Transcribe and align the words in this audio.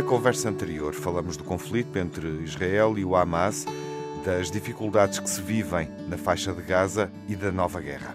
Na 0.00 0.06
conversa 0.06 0.48
anterior, 0.48 0.94
falamos 0.94 1.36
do 1.36 1.44
conflito 1.44 1.98
entre 1.98 2.26
Israel 2.42 2.96
e 2.96 3.04
o 3.04 3.14
Hamas, 3.14 3.66
das 4.24 4.50
dificuldades 4.50 5.18
que 5.18 5.28
se 5.28 5.42
vivem 5.42 5.90
na 6.08 6.16
faixa 6.16 6.54
de 6.54 6.62
Gaza 6.62 7.12
e 7.28 7.36
da 7.36 7.52
nova 7.52 7.82
guerra. 7.82 8.14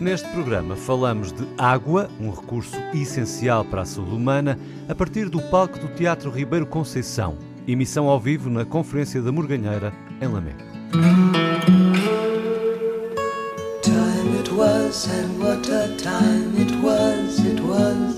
Neste 0.00 0.26
programa 0.30 0.76
falamos 0.76 1.30
de 1.30 1.46
água, 1.58 2.08
um 2.18 2.30
recurso 2.30 2.74
essencial 2.94 3.66
para 3.66 3.82
a 3.82 3.84
saúde 3.84 4.14
humana, 4.14 4.58
a 4.88 4.94
partir 4.94 5.28
do 5.28 5.42
palco 5.42 5.78
do 5.78 5.88
Teatro 5.88 6.30
Ribeiro 6.30 6.64
Conceição. 6.64 7.36
Emissão 7.66 8.08
ao 8.08 8.18
vivo 8.18 8.48
na 8.48 8.64
Conferência 8.64 9.20
da 9.20 9.30
Morganheira, 9.30 9.92
em 10.22 10.26
Lamego. 10.26 10.56
Time 13.82 14.38
it 14.40 14.50
was 14.54 15.06
and 15.06 15.38
what 15.38 15.70
a 15.70 15.94
time 15.98 16.58
it 16.58 16.74
was, 16.82 17.40
it 17.40 17.60
was 17.60 18.17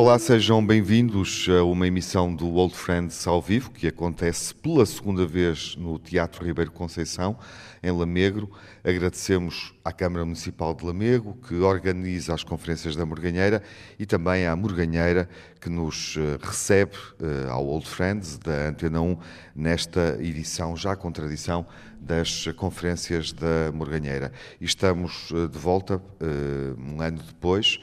Olá, 0.00 0.16
sejam 0.16 0.64
bem-vindos 0.64 1.48
a 1.48 1.64
uma 1.64 1.84
emissão 1.84 2.32
do 2.32 2.54
Old 2.54 2.72
Friends 2.72 3.26
ao 3.26 3.42
vivo, 3.42 3.72
que 3.72 3.88
acontece 3.88 4.54
pela 4.54 4.86
segunda 4.86 5.26
vez 5.26 5.74
no 5.74 5.98
Teatro 5.98 6.46
Ribeiro 6.46 6.70
Conceição, 6.70 7.36
em 7.82 7.90
Lamegro. 7.90 8.48
Agradecemos 8.84 9.74
à 9.84 9.92
Câmara 9.92 10.24
Municipal 10.24 10.72
de 10.72 10.86
Lamego, 10.86 11.36
que 11.48 11.56
organiza 11.56 12.32
as 12.32 12.44
conferências 12.44 12.94
da 12.94 13.04
Morganheira, 13.04 13.60
e 13.98 14.06
também 14.06 14.46
à 14.46 14.54
Morganheira, 14.54 15.28
que 15.60 15.68
nos 15.68 16.14
eh, 16.16 16.38
recebe 16.40 16.94
uh, 17.20 17.50
ao 17.50 17.66
Old 17.66 17.88
Friends 17.88 18.38
da 18.38 18.68
Antena 18.68 19.00
1 19.00 19.18
nesta 19.56 20.16
edição, 20.20 20.76
já 20.76 20.94
com 20.94 21.10
tradição, 21.10 21.66
das 22.00 22.46
conferências 22.56 23.32
da 23.32 23.72
Morganheira. 23.74 24.30
E 24.60 24.64
estamos 24.64 25.32
uh, 25.32 25.48
de 25.48 25.58
volta, 25.58 25.96
uh, 25.96 26.80
um 26.80 27.02
ano 27.02 27.18
depois, 27.20 27.80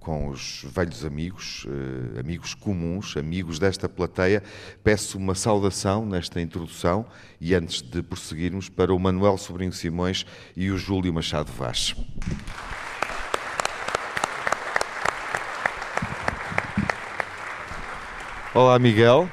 com 0.00 0.28
os 0.28 0.64
velhos 0.74 1.04
amigos, 1.04 1.66
amigos 2.18 2.54
comuns, 2.54 3.16
amigos 3.16 3.58
desta 3.58 3.88
plateia. 3.88 4.42
Peço 4.82 5.18
uma 5.18 5.34
saudação 5.34 6.06
nesta 6.06 6.40
introdução 6.40 7.04
e 7.38 7.54
antes 7.54 7.82
de 7.82 8.02
prosseguirmos 8.02 8.68
para 8.68 8.94
o 8.94 8.98
Manuel 8.98 9.36
Sobrinho 9.36 9.72
Simões 9.72 10.24
e 10.56 10.70
o 10.70 10.78
Júlio 10.78 11.12
Machado 11.12 11.52
Vaz. 11.52 11.94
Olá, 18.52 18.78
Miguel. 18.78 19.28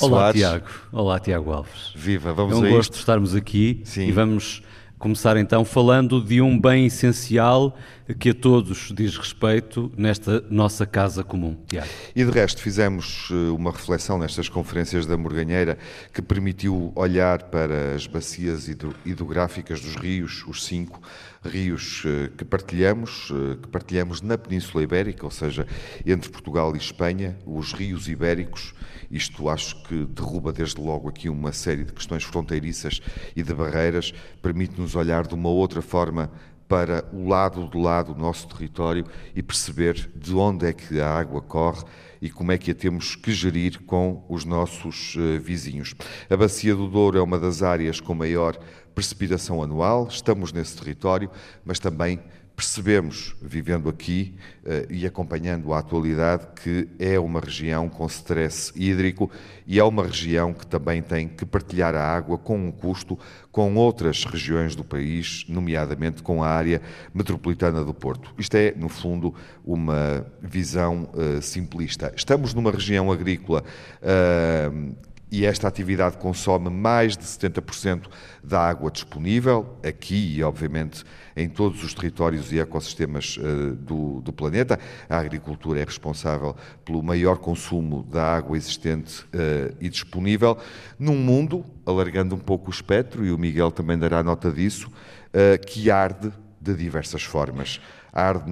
Olá, 0.00 0.20
Soares. 0.20 0.40
Tiago. 0.40 0.66
Olá, 0.92 1.18
Tiago 1.18 1.50
Alves. 1.50 1.92
Viva, 1.96 2.32
vamos 2.32 2.52
É 2.52 2.56
um 2.56 2.70
gosto 2.70 2.92
de 2.92 2.98
estarmos 2.98 3.34
aqui 3.34 3.80
Sim. 3.84 4.06
e 4.06 4.12
vamos 4.12 4.62
começar 4.98 5.36
então 5.36 5.64
falando 5.64 6.22
de 6.22 6.40
um 6.40 6.58
bem 6.60 6.86
essencial 6.86 7.76
que 8.14 8.30
a 8.30 8.34
todos 8.34 8.92
diz 8.94 9.16
respeito 9.16 9.92
nesta 9.96 10.40
nossa 10.48 10.86
casa 10.86 11.22
comum. 11.22 11.56
Tiago. 11.66 11.88
E 12.16 12.24
de 12.24 12.30
resto 12.30 12.62
fizemos 12.62 13.28
eh, 13.30 13.50
uma 13.50 13.70
reflexão 13.70 14.18
nestas 14.18 14.48
conferências 14.48 15.04
da 15.04 15.16
Morganheira 15.16 15.78
que 16.12 16.22
permitiu 16.22 16.92
olhar 16.94 17.44
para 17.44 17.94
as 17.94 18.06
bacias 18.06 18.68
hidrográficas 19.04 19.80
dos 19.80 19.96
rios, 19.96 20.44
os 20.46 20.64
cinco 20.64 21.00
rios 21.44 22.02
eh, 22.06 22.30
que 22.36 22.44
partilhamos, 22.44 23.30
eh, 23.30 23.56
que 23.60 23.68
partilhamos 23.68 24.22
na 24.22 24.38
Península 24.38 24.82
Ibérica, 24.82 25.24
ou 25.24 25.30
seja, 25.30 25.66
entre 26.06 26.30
Portugal 26.30 26.74
e 26.74 26.78
Espanha, 26.78 27.36
os 27.46 27.72
rios 27.72 28.08
ibéricos. 28.08 28.74
Isto 29.10 29.48
acho 29.48 29.82
que 29.84 30.04
derruba 30.06 30.52
desde 30.52 30.80
logo 30.80 31.08
aqui 31.08 31.28
uma 31.28 31.52
série 31.52 31.84
de 31.84 31.92
questões 31.92 32.24
fronteiriças 32.24 33.00
e 33.34 33.42
de 33.42 33.54
barreiras, 33.54 34.12
permite-nos 34.42 34.94
olhar 34.94 35.26
de 35.26 35.34
uma 35.34 35.48
outra 35.48 35.80
forma 35.80 36.30
para 36.68 37.08
o 37.12 37.26
lado 37.26 37.66
do 37.66 37.78
lado 37.78 38.12
do 38.12 38.20
nosso 38.20 38.46
território 38.46 39.04
e 39.34 39.42
perceber 39.42 40.10
de 40.14 40.34
onde 40.34 40.66
é 40.66 40.72
que 40.72 41.00
a 41.00 41.10
água 41.10 41.40
corre 41.40 41.82
e 42.20 42.30
como 42.30 42.52
é 42.52 42.58
que 42.58 42.70
a 42.70 42.74
temos 42.74 43.16
que 43.16 43.32
gerir 43.32 43.80
com 43.84 44.24
os 44.28 44.44
nossos 44.44 45.14
uh, 45.16 45.40
vizinhos. 45.40 45.94
A 46.28 46.36
Bacia 46.36 46.74
do 46.74 46.88
Douro 46.88 47.16
é 47.16 47.22
uma 47.22 47.38
das 47.38 47.62
áreas 47.62 48.00
com 48.00 48.14
maior 48.14 48.58
precipitação 48.94 49.62
anual, 49.62 50.08
estamos 50.10 50.52
nesse 50.52 50.76
território, 50.76 51.30
mas 51.64 51.78
também 51.78 52.20
percebemos, 52.58 53.36
vivendo 53.40 53.88
aqui 53.88 54.34
uh, 54.64 54.92
e 54.92 55.06
acompanhando 55.06 55.72
a 55.72 55.78
atualidade, 55.78 56.48
que 56.60 56.88
é 56.98 57.16
uma 57.16 57.38
região 57.38 57.88
com 57.88 58.04
stress 58.06 58.72
hídrico 58.74 59.30
e 59.64 59.78
é 59.78 59.84
uma 59.84 60.02
região 60.02 60.52
que 60.52 60.66
também 60.66 61.00
tem 61.00 61.28
que 61.28 61.46
partilhar 61.46 61.94
a 61.94 62.02
água 62.02 62.36
com 62.36 62.58
um 62.58 62.72
custo 62.72 63.16
com 63.52 63.76
outras 63.76 64.24
regiões 64.24 64.74
do 64.74 64.82
país, 64.82 65.44
nomeadamente 65.48 66.20
com 66.20 66.42
a 66.42 66.48
área 66.48 66.82
metropolitana 67.14 67.84
do 67.84 67.94
Porto. 67.94 68.34
Isto 68.36 68.56
é, 68.56 68.74
no 68.76 68.88
fundo, 68.88 69.32
uma 69.64 70.26
visão 70.42 71.08
uh, 71.14 71.40
simplista. 71.40 72.12
Estamos 72.16 72.54
numa 72.54 72.72
região 72.72 73.12
agrícola 73.12 73.62
uh, 74.02 74.96
e 75.30 75.44
esta 75.44 75.68
atividade 75.68 76.16
consome 76.16 76.70
mais 76.70 77.16
de 77.16 77.24
70% 77.24 78.06
da 78.42 78.60
água 78.60 78.90
disponível, 78.90 79.78
aqui 79.86 80.36
e, 80.36 80.42
obviamente, 80.42 81.04
em 81.36 81.48
todos 81.48 81.84
os 81.84 81.92
territórios 81.92 82.50
e 82.50 82.58
ecossistemas 82.58 83.36
uh, 83.36 83.74
do, 83.76 84.20
do, 84.22 84.32
planeta. 84.32 84.78
A 85.08 85.18
agricultura 85.18 85.80
é 85.80 85.84
responsável 85.84 86.56
pelo 86.84 87.02
maior 87.02 87.38
consumo 87.38 88.02
da 88.04 88.36
água 88.36 88.56
existente 88.56 89.22
uh, 89.24 89.76
e 89.80 89.88
disponível, 89.88 90.56
num 90.98 91.16
mundo, 91.16 91.64
alargando 91.84 92.34
um 92.34 92.38
pouco 92.38 92.68
o 92.68 92.70
espectro, 92.70 93.24
e 93.24 93.30
o 93.30 93.38
Miguel 93.38 93.70
também 93.70 93.98
dará 93.98 94.22
nota 94.22 94.50
disso, 94.50 94.88
uh, 94.88 95.66
que 95.66 95.90
arde 95.90 96.32
de 96.60 96.74
diversas 96.74 97.22
formas. 97.22 97.80
Arde 98.10 98.50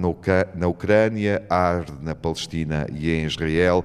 na 0.55 0.67
Ucrânia, 0.67 1.43
arde 1.49 1.93
na 2.01 2.15
Palestina 2.15 2.85
e 2.93 3.09
em 3.09 3.25
Israel, 3.25 3.83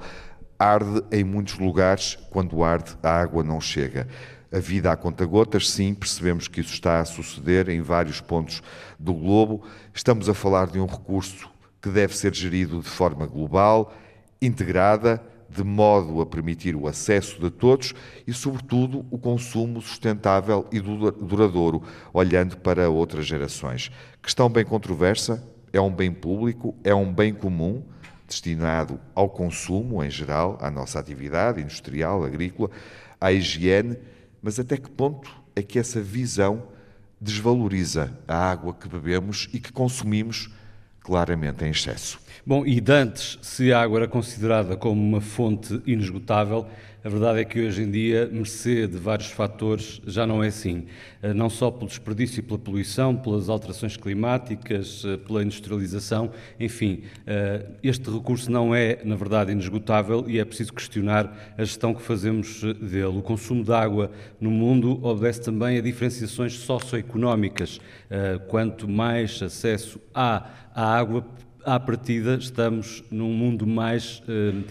arde 0.62 1.02
em 1.10 1.24
muitos 1.24 1.58
lugares, 1.58 2.16
quando 2.30 2.62
arde, 2.62 2.96
a 3.02 3.10
água 3.10 3.42
não 3.42 3.60
chega. 3.60 4.06
A 4.52 4.58
vida 4.58 4.92
a 4.92 4.96
conta-gotas, 4.96 5.70
sim, 5.70 5.94
percebemos 5.94 6.46
que 6.46 6.60
isso 6.60 6.74
está 6.74 7.00
a 7.00 7.04
suceder 7.04 7.68
em 7.68 7.80
vários 7.80 8.20
pontos 8.20 8.62
do 8.98 9.14
globo. 9.14 9.64
Estamos 9.94 10.28
a 10.28 10.34
falar 10.34 10.66
de 10.66 10.78
um 10.78 10.86
recurso 10.86 11.50
que 11.80 11.88
deve 11.88 12.16
ser 12.16 12.34
gerido 12.34 12.80
de 12.80 12.88
forma 12.88 13.26
global, 13.26 13.92
integrada, 14.40 15.22
de 15.48 15.64
modo 15.64 16.20
a 16.20 16.26
permitir 16.26 16.76
o 16.76 16.86
acesso 16.86 17.40
de 17.40 17.50
todos 17.50 17.94
e, 18.26 18.32
sobretudo, 18.32 19.04
o 19.10 19.18
consumo 19.18 19.82
sustentável 19.82 20.66
e 20.70 20.80
duradouro, 20.80 21.82
olhando 22.12 22.56
para 22.56 22.88
outras 22.88 23.26
gerações. 23.26 23.90
Questão 24.22 24.48
bem 24.48 24.64
controversa, 24.64 25.42
é 25.72 25.80
um 25.80 25.90
bem 25.90 26.12
público, 26.12 26.74
é 26.84 26.94
um 26.94 27.12
bem 27.12 27.34
comum 27.34 27.82
destinado 28.32 28.98
ao 29.14 29.28
consumo 29.28 30.02
em 30.02 30.10
geral, 30.10 30.58
à 30.60 30.70
nossa 30.70 30.98
atividade 30.98 31.60
industrial, 31.60 32.24
agrícola, 32.24 32.70
à 33.20 33.32
higiene, 33.32 33.96
mas 34.42 34.58
até 34.58 34.76
que 34.76 34.90
ponto 34.90 35.30
é 35.54 35.62
que 35.62 35.78
essa 35.78 36.00
visão 36.00 36.68
desvaloriza 37.20 38.18
a 38.26 38.50
água 38.50 38.74
que 38.74 38.88
bebemos 38.88 39.48
e 39.52 39.60
que 39.60 39.72
consumimos 39.72 40.50
claramente 41.00 41.64
em 41.64 41.70
excesso? 41.70 42.18
Bom, 42.44 42.66
e 42.66 42.80
dantes, 42.80 43.38
se 43.42 43.72
a 43.72 43.80
água 43.80 44.00
era 44.00 44.08
considerada 44.08 44.76
como 44.76 45.00
uma 45.00 45.20
fonte 45.20 45.80
inesgotável, 45.86 46.66
a 47.04 47.08
verdade 47.08 47.40
é 47.40 47.44
que 47.44 47.60
hoje 47.60 47.82
em 47.82 47.90
dia, 47.90 48.28
mercê 48.30 48.86
de 48.86 48.96
vários 48.96 49.28
fatores, 49.28 50.00
já 50.06 50.24
não 50.24 50.42
é 50.42 50.46
assim. 50.46 50.86
Eh, 51.20 51.34
não 51.34 51.50
só 51.50 51.68
pelo 51.68 51.88
desperdício 51.88 52.38
e 52.38 52.42
pela 52.42 52.58
poluição, 52.60 53.16
pelas 53.16 53.48
alterações 53.48 53.96
climáticas, 53.96 55.02
eh, 55.04 55.16
pela 55.16 55.42
industrialização, 55.42 56.30
enfim, 56.60 57.02
eh, 57.26 57.66
este 57.82 58.08
recurso 58.08 58.52
não 58.52 58.72
é, 58.72 59.00
na 59.04 59.16
verdade, 59.16 59.50
inesgotável 59.50 60.24
e 60.28 60.38
é 60.38 60.44
preciso 60.44 60.72
questionar 60.72 61.54
a 61.58 61.64
gestão 61.64 61.92
que 61.92 62.02
fazemos 62.02 62.62
dele. 62.62 63.18
O 63.18 63.22
consumo 63.22 63.64
de 63.64 63.72
água 63.72 64.12
no 64.40 64.50
mundo 64.50 65.04
obedece 65.04 65.40
também 65.40 65.78
a 65.78 65.80
diferenciações 65.80 66.52
socioeconómicas. 66.54 67.80
Quanto 68.48 68.88
mais 68.88 69.42
acesso 69.42 70.00
há 70.14 70.46
à 70.74 70.96
água, 70.98 71.24
à 71.64 71.78
partida 71.78 72.36
estamos 72.36 73.02
num 73.10 73.32
mundo 73.32 73.66
mais 73.66 74.20
uh, 74.20 74.64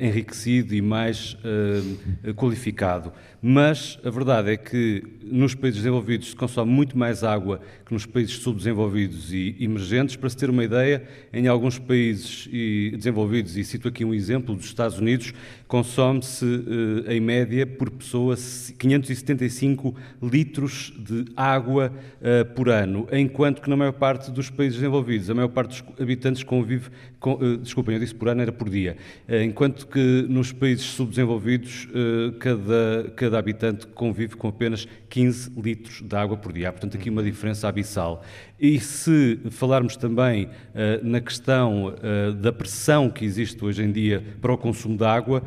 enriquecido 0.00 0.74
e 0.74 0.80
mais 0.80 1.36
uh, 1.44 2.34
qualificado. 2.34 3.12
Mas 3.42 3.98
a 4.04 4.10
verdade 4.10 4.50
é 4.50 4.56
que 4.56 5.02
nos 5.22 5.54
países 5.54 5.80
desenvolvidos 5.80 6.30
se 6.30 6.36
consome 6.36 6.70
muito 6.70 6.96
mais 6.96 7.22
água 7.22 7.60
que 7.84 7.92
nos 7.92 8.06
países 8.06 8.36
subdesenvolvidos 8.36 9.32
e 9.32 9.56
emergentes. 9.60 10.16
Para 10.16 10.28
se 10.28 10.36
ter 10.36 10.50
uma 10.50 10.64
ideia, 10.64 11.02
em 11.32 11.46
alguns 11.46 11.78
países 11.78 12.48
desenvolvidos, 12.92 13.56
e 13.56 13.64
cito 13.64 13.88
aqui 13.88 14.04
um 14.04 14.14
exemplo 14.14 14.54
dos 14.54 14.66
Estados 14.66 14.98
Unidos, 14.98 15.32
consome-se 15.68 16.44
uh, 16.44 17.10
em 17.10 17.20
média 17.20 17.66
por 17.66 17.90
pessoa 17.90 18.36
575 18.78 19.94
litros 20.22 20.92
de 20.98 21.24
água 21.36 21.92
por 22.54 22.68
ano, 22.68 23.06
enquanto 23.12 23.62
que 23.62 23.70
na 23.70 23.76
maior 23.76 23.92
parte 23.92 24.30
dos 24.30 24.50
países 24.50 24.78
desenvolvidos, 24.78 25.30
a 25.30 25.34
maior 25.34 25.48
parte 25.48 25.82
dos 25.82 26.00
habitantes 26.00 26.42
convive, 26.42 26.90
com, 27.20 27.34
uh, 27.34 27.56
desculpem, 27.56 27.94
eu 27.94 28.00
disse 28.00 28.14
por 28.14 28.28
ano, 28.28 28.42
era 28.42 28.52
por 28.52 28.68
dia, 28.68 28.96
enquanto 29.44 29.86
que 29.86 30.26
nos 30.28 30.52
países 30.52 30.84
subdesenvolvidos 30.84 31.86
uh, 31.86 32.32
cada, 32.38 33.12
cada 33.26 33.38
habitante 33.38 33.88
convive 33.88 34.36
com 34.36 34.46
apenas 34.46 34.86
15 35.08 35.50
litros 35.60 36.00
de 36.00 36.14
água 36.14 36.36
por 36.36 36.52
dia. 36.52 36.68
Há, 36.68 36.72
portanto, 36.72 36.96
aqui 36.96 37.10
uma 37.10 37.24
diferença 37.24 37.66
abissal. 37.66 38.22
E 38.58 38.78
se 38.78 39.40
falarmos 39.50 39.96
também 39.96 40.48
na 41.02 41.20
questão 41.20 41.94
da 42.40 42.52
pressão 42.52 43.10
que 43.10 43.24
existe 43.24 43.62
hoje 43.62 43.82
em 43.82 43.92
dia 43.92 44.24
para 44.40 44.52
o 44.52 44.56
consumo 44.56 44.96
de 44.96 45.04
água, 45.04 45.42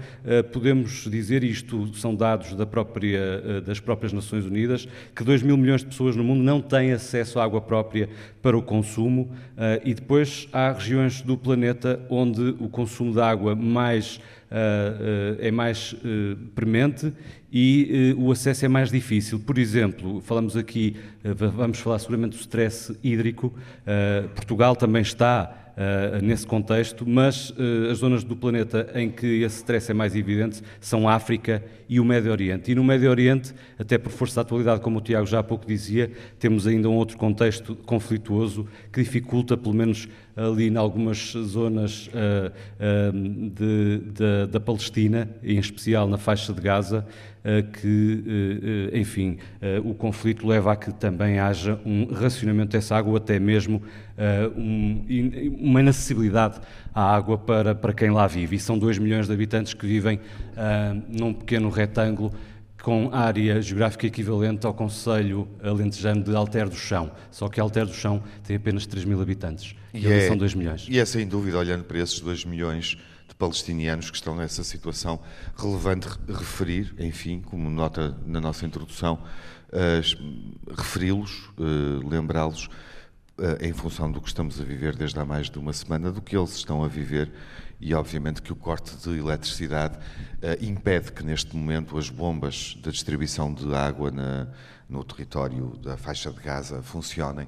podemos 0.51 1.07
dizer, 1.09 1.43
isto 1.43 1.91
são 1.95 2.13
dados 2.13 2.53
da 2.53 2.65
própria, 2.65 3.61
das 3.61 3.79
próprias 3.79 4.13
Nações 4.13 4.45
Unidas, 4.45 4.87
que 5.15 5.23
2 5.23 5.41
mil 5.41 5.57
milhões 5.57 5.81
de 5.81 5.87
pessoas 5.87 6.15
no 6.15 6.23
mundo 6.23 6.43
não 6.43 6.61
têm 6.61 6.91
acesso 6.91 7.39
à 7.39 7.43
água 7.43 7.61
própria 7.61 8.09
para 8.41 8.57
o 8.57 8.61
consumo 8.61 9.31
e 9.83 9.93
depois 9.93 10.47
há 10.53 10.71
regiões 10.71 11.21
do 11.21 11.37
planeta 11.37 11.99
onde 12.09 12.55
o 12.59 12.69
consumo 12.69 13.13
de 13.13 13.21
água 13.21 13.55
mais, 13.55 14.17
uh, 14.17 14.19
uh, 14.19 14.38
é 15.39 15.51
mais 15.51 15.93
uh, 15.93 16.35
premente 16.55 17.13
e 17.51 18.15
o 18.17 18.31
acesso 18.31 18.65
é 18.65 18.67
mais 18.67 18.91
difícil. 18.91 19.39
Por 19.39 19.57
exemplo, 19.57 20.21
falamos 20.21 20.55
aqui, 20.55 20.95
vamos 21.23 21.79
falar 21.79 21.97
seguramente 21.97 22.37
do 22.37 22.39
stress 22.39 22.95
hídrico. 23.03 23.51
Portugal 24.35 24.75
também 24.75 25.01
está 25.01 25.68
uh, 25.79 26.23
nesse 26.23 26.45
contexto, 26.45 27.07
mas 27.07 27.51
uh, 27.51 27.89
as 27.89 27.99
zonas 27.99 28.23
do 28.23 28.35
planeta 28.35 28.89
em 28.93 29.09
que 29.09 29.41
esse 29.43 29.57
stress 29.57 29.89
é 29.89 29.93
mais 29.93 30.15
evidente 30.15 30.61
são 30.81 31.07
a 31.07 31.13
África 31.13 31.63
e 31.87 31.99
o 31.99 32.05
Médio 32.05 32.31
Oriente. 32.31 32.71
E 32.71 32.75
no 32.75 32.83
Médio 32.83 33.09
Oriente, 33.09 33.53
até 33.77 33.97
por 33.97 34.11
força 34.11 34.35
da 34.35 34.41
atualidade, 34.41 34.81
como 34.81 34.99
o 34.99 35.01
Tiago 35.01 35.25
já 35.25 35.39
há 35.39 35.43
pouco 35.43 35.65
dizia, 35.65 36.11
temos 36.37 36.67
ainda 36.67 36.89
um 36.89 36.95
outro 36.95 37.17
contexto 37.17 37.75
conflituoso 37.75 38.67
que 38.91 39.01
dificulta, 39.01 39.55
pelo 39.55 39.73
menos 39.73 40.07
ali 40.35 40.67
em 40.67 40.77
algumas 40.77 41.33
zonas 41.33 42.07
uh, 42.07 43.11
de, 43.49 43.99
de, 43.99 44.47
da 44.51 44.59
Palestina, 44.59 45.29
em 45.43 45.57
especial 45.57 46.07
na 46.07 46.17
faixa 46.17 46.53
de 46.53 46.61
Gaza, 46.61 47.05
que, 47.81 48.89
enfim, 48.93 49.37
o 49.83 49.93
conflito 49.93 50.47
leva 50.47 50.73
a 50.73 50.75
que 50.75 50.91
também 50.93 51.39
haja 51.39 51.79
um 51.85 52.05
racionamento 52.05 52.71
dessa 52.71 52.95
água, 52.95 53.17
até 53.17 53.39
mesmo 53.39 53.81
um, 54.57 55.05
uma 55.59 55.79
inacessibilidade 55.79 56.59
à 56.93 57.15
água 57.15 57.37
para, 57.37 57.73
para 57.73 57.93
quem 57.93 58.09
lá 58.09 58.27
vive. 58.27 58.57
E 58.57 58.59
são 58.59 58.77
2 58.77 58.97
milhões 58.97 59.27
de 59.27 59.33
habitantes 59.33 59.73
que 59.73 59.87
vivem 59.87 60.19
num 61.09 61.33
pequeno 61.33 61.69
retângulo 61.69 62.31
com 62.81 63.09
área 63.13 63.61
geográfica 63.61 64.07
equivalente 64.07 64.65
ao 64.65 64.73
Conselho 64.73 65.47
Alentejano 65.61 66.23
de 66.23 66.35
Alter 66.35 66.69
do 66.69 66.75
Chão, 66.75 67.11
só 67.29 67.49
que 67.49 67.59
Alter 67.59 67.85
do 67.85 67.93
Chão 67.93 68.23
tem 68.43 68.55
apenas 68.55 68.85
3 68.85 69.05
mil 69.05 69.21
habitantes 69.21 69.75
e, 69.93 70.05
e 70.05 70.11
é, 70.11 70.27
são 70.27 70.37
2 70.37 70.53
milhões. 70.53 70.87
E 70.89 70.97
é 70.97 71.05
sem 71.05 71.27
dúvida, 71.27 71.57
olhando 71.57 71.83
para 71.83 71.99
esses 71.99 72.19
2 72.19 72.45
milhões 72.45 72.97
palestinianos 73.39 74.11
que 74.11 74.17
estão 74.17 74.35
nessa 74.35 74.65
situação, 74.65 75.17
relevante 75.55 76.09
referir, 76.27 76.93
enfim, 76.99 77.39
como 77.39 77.69
nota 77.69 78.15
na 78.25 78.41
nossa 78.41 78.65
introdução, 78.65 79.23
uh, 79.69 80.75
referi-los, 80.75 81.49
uh, 81.57 82.05
lembrá-los, 82.05 82.65
uh, 82.65 83.57
em 83.61 83.71
função 83.71 84.11
do 84.11 84.19
que 84.19 84.27
estamos 84.27 84.59
a 84.59 84.63
viver 84.65 84.93
desde 84.93 85.17
há 85.17 85.25
mais 85.25 85.49
de 85.49 85.57
uma 85.57 85.71
semana, 85.71 86.11
do 86.11 86.21
que 86.21 86.35
eles 86.35 86.53
estão 86.53 86.83
a 86.83 86.89
viver 86.89 87.31
e 87.79 87.93
obviamente 87.93 88.41
que 88.41 88.51
o 88.51 88.55
corte 88.57 88.93
de 88.97 89.17
eletricidade 89.17 89.97
uh, 89.97 90.61
impede 90.61 91.13
que 91.13 91.23
neste 91.23 91.55
momento 91.55 91.97
as 91.97 92.09
bombas 92.09 92.77
da 92.83 92.91
distribuição 92.91 93.53
de 93.53 93.73
água 93.73 94.11
na, 94.11 94.49
no 94.89 95.01
território 95.01 95.77
da 95.77 95.95
faixa 95.95 96.29
de 96.29 96.41
Gaza 96.41 96.81
funcionem. 96.83 97.47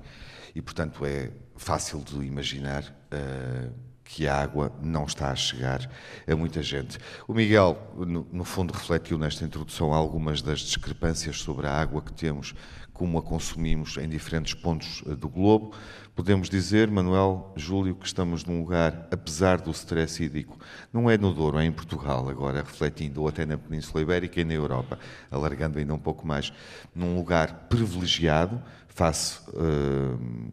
E 0.55 0.61
portanto 0.61 1.05
é 1.05 1.31
fácil 1.57 1.99
de 1.99 2.25
imaginar 2.25 2.83
uh, 3.11 3.90
que 4.13 4.27
a 4.27 4.35
água 4.35 4.73
não 4.81 5.05
está 5.05 5.31
a 5.31 5.35
chegar 5.35 5.89
a 6.27 6.35
muita 6.35 6.61
gente. 6.61 6.99
O 7.25 7.33
Miguel, 7.33 7.77
no, 7.95 8.27
no 8.29 8.43
fundo, 8.43 8.73
refletiu 8.73 9.17
nesta 9.17 9.45
introdução 9.45 9.93
algumas 9.93 10.41
das 10.41 10.59
discrepâncias 10.59 11.39
sobre 11.39 11.65
a 11.65 11.71
água 11.71 12.01
que 12.01 12.11
temos, 12.11 12.53
como 12.91 13.17
a 13.17 13.21
consumimos 13.21 13.95
em 13.95 14.09
diferentes 14.09 14.53
pontos 14.53 15.01
uh, 15.03 15.15
do 15.15 15.29
globo. 15.29 15.73
Podemos 16.13 16.49
dizer, 16.49 16.91
Manuel, 16.91 17.53
Júlio, 17.55 17.95
que 17.95 18.05
estamos 18.05 18.43
num 18.43 18.59
lugar, 18.59 19.07
apesar 19.09 19.61
do 19.61 19.71
stress 19.71 20.21
hídrico, 20.21 20.59
não 20.91 21.09
é 21.09 21.17
no 21.17 21.33
Douro, 21.33 21.57
é 21.57 21.65
em 21.65 21.71
Portugal, 21.71 22.27
agora 22.29 22.59
refletindo, 22.59 23.21
ou 23.21 23.29
até 23.29 23.45
na 23.45 23.57
Península 23.57 24.01
Ibérica 24.01 24.41
e 24.41 24.43
na 24.43 24.53
Europa, 24.53 24.99
alargando 25.31 25.79
ainda 25.79 25.93
um 25.93 25.99
pouco 25.99 26.27
mais, 26.27 26.51
num 26.93 27.15
lugar 27.15 27.67
privilegiado, 27.69 28.61
face, 28.89 29.39
uh, 29.53 30.51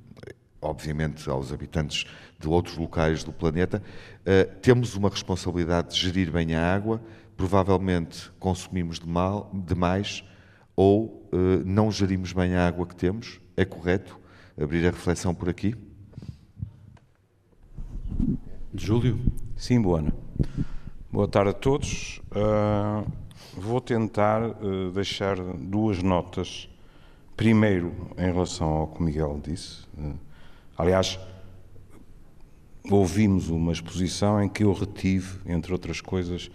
obviamente, 0.61 1.29
aos 1.29 1.53
habitantes 1.53 2.05
de 2.39 2.49
outros 2.49 2.77
locais 2.77 3.25
do 3.25 3.33
planeta. 3.33 3.83
Uh, 4.21 4.61
temos 4.61 4.95
uma 4.95 5.09
responsabilidade 5.09 5.95
de 5.95 6.01
gerir 6.01 6.31
bem 6.31 6.55
a 6.55 6.75
água, 6.75 7.01
provavelmente 7.37 8.31
consumimos 8.39 8.99
de 8.99 9.09
mal, 9.09 9.51
demais 9.53 10.25
ou 10.77 11.29
uh, 11.33 11.63
não 11.65 11.91
gerimos 11.91 12.33
bem 12.33 12.55
a 12.55 12.67
água 12.67 12.87
que 12.87 12.95
temos, 12.95 13.41
é 13.57 13.65
correto? 13.65 14.19
abrir 14.61 14.87
a 14.87 14.91
reflexão 14.91 15.35
por 15.35 15.49
aqui? 15.49 15.75
Júlio? 18.75 19.19
Sim, 19.57 19.81
boa. 19.81 20.05
Boa 21.11 21.29
tarde 21.29 21.51
a 21.51 21.53
todos. 21.53 22.21
Uh, 22.33 23.11
vou 23.55 23.81
tentar 23.81 24.43
uh, 24.43 24.91
deixar 24.93 25.37
duas 25.37 26.03
notas. 26.03 26.69
Primeiro, 27.37 27.95
em 28.19 28.33
relação 28.33 28.69
ao 28.69 28.89
que 28.89 29.01
o 29.01 29.03
Miguel 29.03 29.41
disse. 29.43 29.85
Uh, 29.97 30.15
aliás, 30.79 31.19
ouvimos 32.89 33.51
uma 33.51 33.73
exposição 33.73 34.43
em 34.43 34.49
que 34.49 34.63
eu 34.65 34.73
retive, 34.73 35.39
entre 35.45 35.73
outras 35.73 36.01
coisas, 36.01 36.51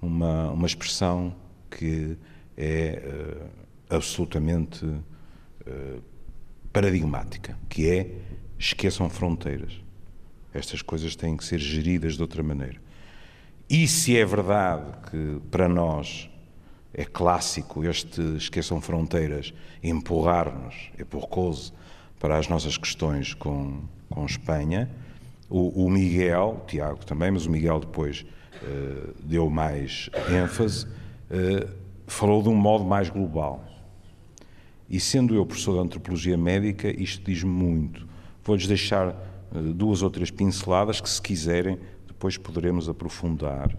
uma, 0.00 0.50
uma 0.52 0.66
expressão 0.66 1.34
que 1.70 2.16
é 2.56 3.02
absolutamente 3.90 4.86
paradigmática, 6.72 7.58
que 7.68 7.90
é 7.90 8.14
esqueçam 8.58 9.10
fronteiras. 9.10 9.80
Estas 10.52 10.82
coisas 10.82 11.16
têm 11.16 11.36
que 11.36 11.44
ser 11.44 11.58
geridas 11.58 12.14
de 12.14 12.22
outra 12.22 12.42
maneira. 12.42 12.80
E 13.68 13.88
se 13.88 14.16
é 14.16 14.24
verdade 14.24 14.92
que 15.10 15.40
para 15.50 15.68
nós 15.68 16.30
é 16.92 17.04
clássico 17.04 17.84
este 17.84 18.20
esqueçam 18.36 18.80
fronteiras 18.80 19.52
empurrar-nos, 19.82 20.90
empurcou-se 20.98 21.72
para 22.18 22.38
as 22.38 22.48
nossas 22.48 22.76
questões 22.76 23.34
com, 23.34 23.82
com 24.08 24.24
Espanha, 24.24 24.90
o, 25.48 25.84
o, 25.84 25.90
Miguel, 25.90 26.62
o 26.62 26.66
Tiago 26.66 27.04
também, 27.04 27.30
mas 27.30 27.46
o 27.46 27.50
Miguel 27.50 27.80
depois 27.80 28.24
uh, 28.62 29.14
deu 29.22 29.50
mais 29.50 30.08
ênfase, 30.30 30.86
uh, 30.86 31.68
falou 32.06 32.42
de 32.42 32.48
um 32.48 32.54
modo 32.54 32.84
mais 32.84 33.08
global. 33.08 33.64
E 34.88 35.00
sendo 35.00 35.34
eu 35.34 35.44
professor 35.46 35.74
de 35.74 35.78
antropologia 35.80 36.36
médica, 36.36 36.88
isto 36.88 37.24
diz-me 37.24 37.50
muito. 37.50 38.06
Vou-lhes 38.44 38.66
deixar 38.66 39.08
eh, 39.54 39.58
duas 39.74 40.02
ou 40.02 40.10
três 40.10 40.30
pinceladas 40.30 41.00
que, 41.00 41.08
se 41.08 41.20
quiserem, 41.20 41.78
depois 42.06 42.36
poderemos 42.36 42.88
aprofundar. 42.88 43.74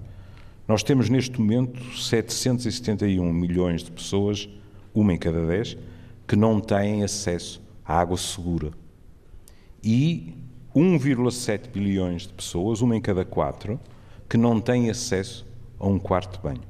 Nós 0.68 0.82
temos 0.82 1.08
neste 1.08 1.39
momento 1.39 1.80
771 1.96 3.32
milhões 3.32 3.84
de 3.84 3.92
pessoas, 3.92 4.50
uma 4.94 5.13
em 5.13 5.18
cada 5.18 5.46
dez, 5.46 5.77
que 6.27 6.36
não 6.36 6.60
têm 6.60 7.04
acesso 7.04 7.62
à 7.86 8.00
água 8.00 8.18
segura. 8.18 8.72
E 9.84 10.34
1,7 10.75 11.70
bilhões 11.70 12.24
de 12.24 12.34
pessoas, 12.34 12.82
uma 12.82 12.96
em 12.96 13.01
cada 13.01 13.24
quatro, 13.24 13.80
que 14.27 14.38
não 14.38 14.60
têm 14.60 14.89
acesso 14.89 15.46
a 15.80 15.88
um 15.88 16.00
quarto 16.00 16.38
de 16.38 16.44
banho. 16.44 16.63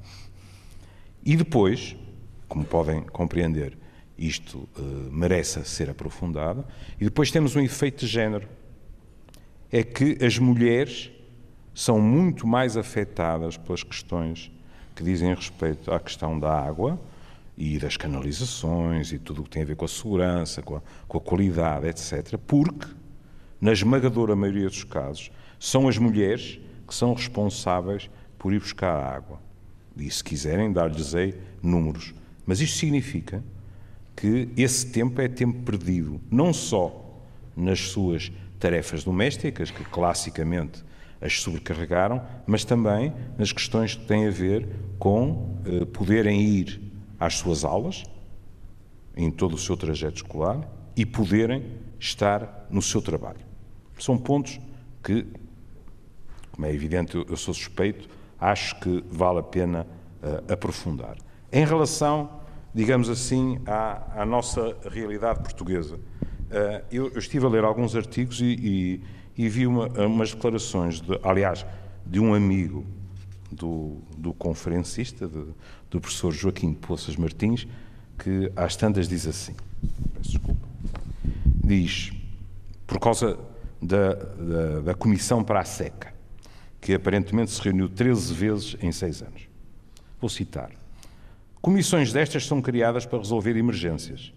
E 1.23 1.35
depois, 1.35 1.95
como 2.47 2.65
podem 2.65 3.01
compreender, 3.01 3.77
isto 4.17 4.69
uh, 4.77 5.11
merece 5.11 5.63
ser 5.65 5.89
aprofundado. 5.89 6.65
E 6.99 7.05
depois 7.05 7.31
temos 7.31 7.55
um 7.55 7.61
efeito 7.61 8.05
de 8.05 8.07
género. 8.07 8.47
É 9.71 9.83
que 9.83 10.23
as 10.23 10.37
mulheres 10.37 11.11
são 11.73 11.99
muito 11.99 12.47
mais 12.47 12.77
afetadas 12.77 13.57
pelas 13.57 13.83
questões 13.83 14.51
que 14.95 15.03
dizem 15.03 15.33
respeito 15.33 15.91
à 15.91 15.99
questão 15.99 16.39
da 16.39 16.51
água 16.51 16.99
e 17.57 17.79
das 17.79 17.95
canalizações 17.95 19.11
e 19.11 19.19
tudo 19.19 19.41
o 19.41 19.43
que 19.45 19.49
tem 19.49 19.63
a 19.63 19.65
ver 19.65 19.75
com 19.75 19.85
a 19.85 19.87
segurança, 19.87 20.61
com 20.61 20.75
a, 20.75 20.81
com 21.07 21.17
a 21.17 21.21
qualidade, 21.21 21.87
etc. 21.87 22.37
Porque, 22.37 22.87
na 23.61 23.71
esmagadora 23.71 24.35
maioria 24.35 24.67
dos 24.67 24.83
casos, 24.83 25.31
São 25.57 25.87
as 25.87 25.97
mulheres 25.97 26.59
que 26.85 26.93
são 26.93 27.13
responsáveis 27.13 28.09
por 28.37 28.53
ir 28.53 28.59
buscar 28.59 28.91
a 28.91 29.15
água. 29.15 29.39
E 29.97 30.11
se 30.11 30.23
quiserem, 30.23 30.71
dar-lhes 30.71 31.15
aí 31.15 31.33
números. 31.63 32.13
Mas 32.45 32.59
isto 32.59 32.77
significa 32.77 33.43
que 34.15 34.49
esse 34.55 34.91
tempo 34.91 35.19
é 35.21 35.27
tempo 35.27 35.63
perdido, 35.63 36.21
não 36.29 36.53
só 36.53 37.19
nas 37.55 37.79
suas 37.79 38.31
tarefas 38.59 39.03
domésticas, 39.03 39.71
que 39.71 39.83
classicamente 39.85 40.83
as 41.21 41.41
sobrecarregaram, 41.41 42.21
mas 42.45 42.65
também 42.65 43.13
nas 43.37 43.51
questões 43.51 43.95
que 43.95 44.05
têm 44.05 44.27
a 44.27 44.31
ver 44.31 44.67
com 44.99 45.59
eh, 45.65 45.85
poderem 45.85 46.41
ir 46.41 46.81
às 47.25 47.37
suas 47.37 47.63
aulas, 47.63 48.03
em 49.15 49.31
todo 49.31 49.55
o 49.55 49.57
seu 49.57 49.75
trajeto 49.75 50.17
escolar, 50.17 50.67
e 50.95 51.05
poderem 51.05 51.63
estar 51.99 52.67
no 52.69 52.81
seu 52.81 53.01
trabalho. 53.01 53.39
São 53.97 54.17
pontos 54.17 54.59
que, 55.03 55.25
como 56.51 56.67
é 56.67 56.73
evidente, 56.73 57.15
eu 57.15 57.37
sou 57.37 57.53
suspeito, 57.53 58.07
acho 58.39 58.79
que 58.79 59.03
vale 59.09 59.39
a 59.39 59.43
pena 59.43 59.87
uh, 60.21 60.53
aprofundar. 60.53 61.17
Em 61.51 61.65
relação, 61.65 62.29
digamos 62.73 63.09
assim, 63.09 63.59
à, 63.65 64.21
à 64.21 64.25
nossa 64.25 64.77
realidade 64.89 65.39
portuguesa, 65.39 65.95
uh, 65.95 66.85
eu, 66.91 67.09
eu, 67.11 67.19
estive 67.19 67.45
a 67.45 67.49
ler 67.49 67.63
alguns 67.63 67.95
artigos 67.95 68.41
e, 68.41 68.45
e, 69.37 69.43
e 69.45 69.49
vi 69.49 69.65
uma, 69.65 69.87
umas 70.05 70.33
declarações, 70.33 70.99
de, 71.01 71.19
aliás, 71.23 71.65
de 72.05 72.19
um 72.19 72.33
amigo 72.33 72.85
do, 73.55 73.97
do 74.17 74.33
conferencista, 74.33 75.27
de, 75.27 75.45
do 75.89 76.01
professor 76.01 76.31
Joaquim 76.31 76.73
Poças 76.73 77.15
Martins, 77.15 77.67
que 78.17 78.51
às 78.55 78.75
tantas 78.75 79.07
diz 79.07 79.25
assim: 79.25 79.55
peço 80.13 80.31
desculpa, 80.31 80.67
diz, 81.63 82.11
por 82.85 82.99
causa 82.99 83.39
da, 83.81 84.13
da, 84.13 84.79
da 84.81 84.93
Comissão 84.93 85.43
para 85.43 85.61
a 85.61 85.65
Seca, 85.65 86.13
que 86.79 86.93
aparentemente 86.93 87.51
se 87.51 87.61
reuniu 87.61 87.89
13 87.89 88.33
vezes 88.33 88.77
em 88.81 88.91
seis 88.91 89.21
anos. 89.21 89.47
Vou 90.19 90.29
citar. 90.29 90.71
Comissões 91.61 92.13
destas 92.13 92.45
são 92.45 92.61
criadas 92.61 93.05
para 93.05 93.17
resolver 93.17 93.57
emergências. 93.57 94.31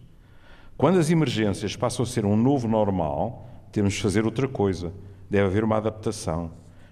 Quando 0.76 0.98
as 0.98 1.10
emergências 1.10 1.76
passam 1.76 2.04
a 2.04 2.06
ser 2.06 2.25
um 2.25 2.37
novo 2.37 2.66
normal, 2.68 3.48
temos 3.72 3.94
de 3.94 4.02
fazer 4.02 4.25
outra 4.25 4.48
coisa. 4.48 4.92
Deve 5.28 5.46
haver 5.46 5.64
uma 5.64 5.76
adaptação. 5.76 6.50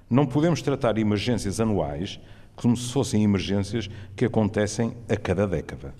Não 0.08 0.24
podemos 0.24 0.62
tratar 0.62 0.98
emergências 0.98 1.60
anuais 1.60 2.20
como 2.54 2.76
se 2.76 2.92
fossem 2.92 3.22
emergências 3.22 3.90
que 4.14 4.24
acontecem 4.24 4.94
a 5.08 5.16
cada 5.16 5.46
década. 5.46 5.94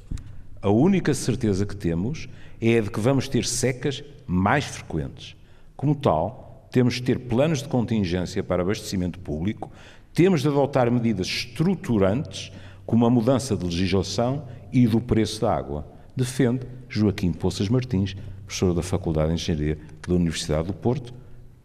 A 0.63 0.71
única 0.71 1.13
certeza 1.13 1.67
que 1.67 1.77
temos 1.77 2.29
é 2.61 2.79
a 2.79 2.81
de 2.81 2.91
que 2.91 3.01
vamos 3.01 3.29
ter 3.29 3.45
secas 3.45 4.03
mais 4.27 4.65
frequentes. 4.65 5.37
Como 5.77 5.95
tal, 5.95 6.69
temos 6.71 6.95
de 6.95 7.03
ter 7.03 7.19
planos 7.19 7.63
de 7.63 7.69
contingência 7.69 8.43
para 8.43 8.63
abastecimento 8.63 9.19
público, 9.19 9.71
temos 10.15 10.41
de 10.41 10.49
adotar 10.49 10.91
medidas 10.91 11.27
estruturantes, 11.27 12.51
como 12.87 13.05
a 13.05 13.11
mudança 13.11 13.57
de 13.57 13.65
legislação 13.65 14.47
e 14.73 14.87
do 14.87 15.01
preço 15.01 15.41
da 15.43 15.55
água. 15.55 15.87
Defende 16.17 16.67
Joaquim 16.89 17.33
Poças 17.33 17.69
Martins, 17.69 18.17
professor 18.47 18.73
da 18.73 18.83
Faculdade 18.83 19.29
de 19.29 19.35
Engenharia 19.35 19.79
da 20.07 20.15
Universidade 20.15 20.69
do 20.69 20.73
Porto 20.73 21.13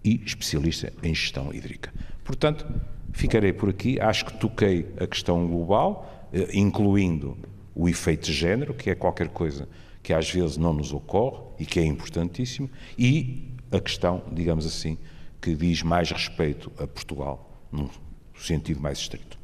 e 0.03 0.21
especialista 0.25 0.91
em 1.01 1.13
gestão 1.13 1.53
hídrica. 1.53 1.93
Portanto, 2.31 2.65
ficarei 3.11 3.51
por 3.51 3.67
aqui. 3.67 3.99
Acho 3.99 4.25
que 4.25 4.33
toquei 4.37 4.87
a 4.97 5.05
questão 5.05 5.45
global, 5.45 6.29
eh, 6.31 6.47
incluindo 6.53 7.37
o 7.75 7.89
efeito 7.89 8.27
de 8.27 8.33
género, 8.33 8.73
que 8.73 8.89
é 8.89 8.95
qualquer 8.95 9.27
coisa 9.27 9.67
que 10.01 10.13
às 10.13 10.31
vezes 10.31 10.55
não 10.55 10.71
nos 10.71 10.93
ocorre 10.93 11.41
e 11.59 11.65
que 11.65 11.77
é 11.77 11.85
importantíssimo, 11.85 12.69
e 12.97 13.53
a 13.69 13.81
questão, 13.81 14.23
digamos 14.31 14.65
assim, 14.65 14.97
que 15.41 15.53
diz 15.55 15.83
mais 15.83 16.09
respeito 16.09 16.71
a 16.79 16.87
Portugal, 16.87 17.61
num 17.69 17.89
sentido 18.33 18.79
mais 18.79 18.99
estrito. 18.99 19.37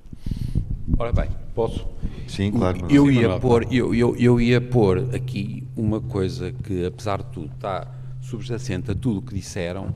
Ora 0.97 1.11
bem, 1.11 1.29
posso? 1.53 1.85
Sim, 2.25 2.51
claro. 2.51 2.87
Eu 2.89 3.11
ia, 3.11 3.37
pôr, 3.37 3.67
eu, 3.69 3.93
eu, 3.93 4.15
eu 4.15 4.39
ia 4.39 4.61
pôr 4.61 5.13
aqui 5.13 5.67
uma 5.75 5.99
coisa 5.99 6.53
que, 6.53 6.85
apesar 6.85 7.17
de 7.17 7.31
tudo, 7.31 7.51
está 7.53 7.93
subjacente 8.21 8.91
a 8.91 8.95
tudo 8.95 9.19
o 9.19 9.21
que 9.21 9.35
disseram, 9.35 9.93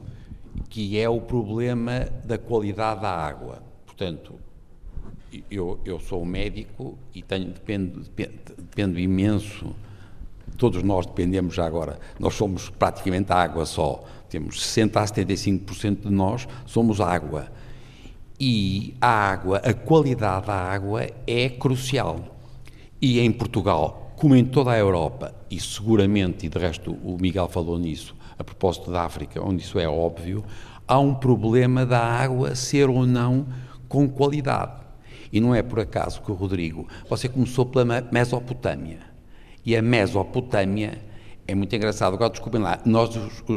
que 0.69 0.99
é 0.99 1.09
o 1.09 1.21
problema 1.21 2.07
da 2.23 2.37
qualidade 2.37 3.01
da 3.01 3.11
água. 3.11 3.61
Portanto, 3.85 4.35
eu, 5.49 5.79
eu 5.85 5.99
sou 5.99 6.25
médico 6.25 6.97
e 7.13 7.21
tenho, 7.21 7.51
dependo, 7.51 8.01
dependo, 8.01 8.33
dependo 8.57 8.99
imenso, 8.99 9.75
todos 10.57 10.83
nós 10.83 11.05
dependemos 11.05 11.55
já 11.55 11.65
agora, 11.65 11.99
nós 12.19 12.33
somos 12.33 12.69
praticamente 12.69 13.31
água 13.31 13.65
só, 13.65 14.03
temos 14.29 14.61
60 14.61 14.99
a 14.99 15.05
75% 15.05 16.01
de 16.03 16.09
nós 16.09 16.47
somos 16.65 17.01
água. 17.01 17.51
E 18.39 18.95
a 18.99 19.07
água, 19.07 19.57
a 19.57 19.73
qualidade 19.73 20.47
da 20.47 20.55
água 20.55 21.07
é 21.27 21.47
crucial. 21.47 22.37
E 22.99 23.19
em 23.19 23.31
Portugal, 23.31 24.13
como 24.15 24.35
em 24.35 24.45
toda 24.45 24.71
a 24.71 24.77
Europa, 24.77 25.35
e 25.49 25.59
seguramente, 25.59 26.45
e 26.45 26.49
de 26.49 26.57
resto 26.57 26.91
o 26.91 27.17
Miguel 27.19 27.47
falou 27.47 27.77
nisso, 27.77 28.15
a 28.41 28.43
propósito 28.43 28.91
da 28.91 29.03
África, 29.03 29.41
onde 29.41 29.63
isso 29.63 29.79
é 29.79 29.87
óbvio, 29.87 30.43
há 30.87 30.99
um 30.99 31.13
problema 31.13 31.85
da 31.85 31.99
água 31.99 32.55
ser 32.55 32.89
ou 32.89 33.05
não 33.05 33.47
com 33.87 34.09
qualidade. 34.09 34.81
E 35.31 35.39
não 35.39 35.55
é 35.55 35.63
por 35.63 35.79
acaso 35.79 36.21
que 36.21 36.31
o 36.31 36.35
Rodrigo, 36.35 36.87
você 37.09 37.29
começou 37.29 37.65
pela 37.65 37.85
Mesopotâmia. 38.11 38.99
E 39.65 39.75
a 39.75 39.81
Mesopotâmia 39.81 41.01
é 41.47 41.55
muito 41.55 41.73
engraçado. 41.75 42.13
Agora, 42.13 42.29
desculpem 42.29 42.59
lá, 42.59 42.79
nós, 42.83 43.11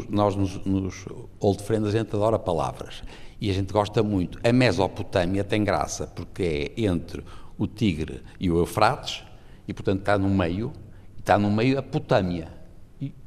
nós 0.08 0.36
nos, 0.36 0.64
nos 0.64 1.04
Old 1.40 1.62
Friends, 1.62 1.88
a 1.88 1.98
gente 1.98 2.14
adora 2.14 2.38
palavras. 2.38 3.02
E 3.40 3.50
a 3.50 3.52
gente 3.52 3.72
gosta 3.72 4.02
muito. 4.02 4.38
A 4.46 4.52
Mesopotâmia 4.52 5.42
tem 5.42 5.64
graça, 5.64 6.06
porque 6.06 6.72
é 6.76 6.82
entre 6.82 7.24
o 7.58 7.66
Tigre 7.66 8.22
e 8.38 8.50
o 8.50 8.58
Eufrates, 8.58 9.24
e 9.66 9.72
portanto 9.72 10.00
está 10.00 10.18
no 10.18 10.28
meio, 10.28 10.72
está 11.18 11.38
no 11.38 11.50
meio 11.50 11.78
a 11.78 11.82
Potâmia. 11.82 12.48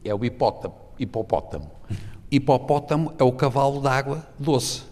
É 0.03 0.13
o 0.13 0.23
hipótamo, 0.23 0.75
hipopótamo. 0.99 1.69
Hipopótamo 2.31 3.13
é 3.17 3.23
o 3.23 3.31
cavalo 3.31 3.81
d'água 3.81 4.27
doce. 4.37 4.83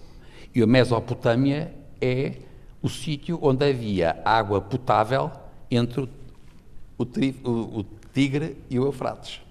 E 0.53 0.61
a 0.61 0.67
Mesopotâmia 0.67 1.73
é 1.99 2.33
o 2.81 2.89
sítio 2.89 3.39
onde 3.41 3.69
havia 3.69 4.21
água 4.23 4.61
potável 4.61 5.31
entre 5.69 6.01
o, 6.01 6.09
o, 6.97 7.79
o 7.79 7.85
Tigre 8.13 8.57
e 8.69 8.79
o 8.79 8.85
Eufrates. 8.85 9.41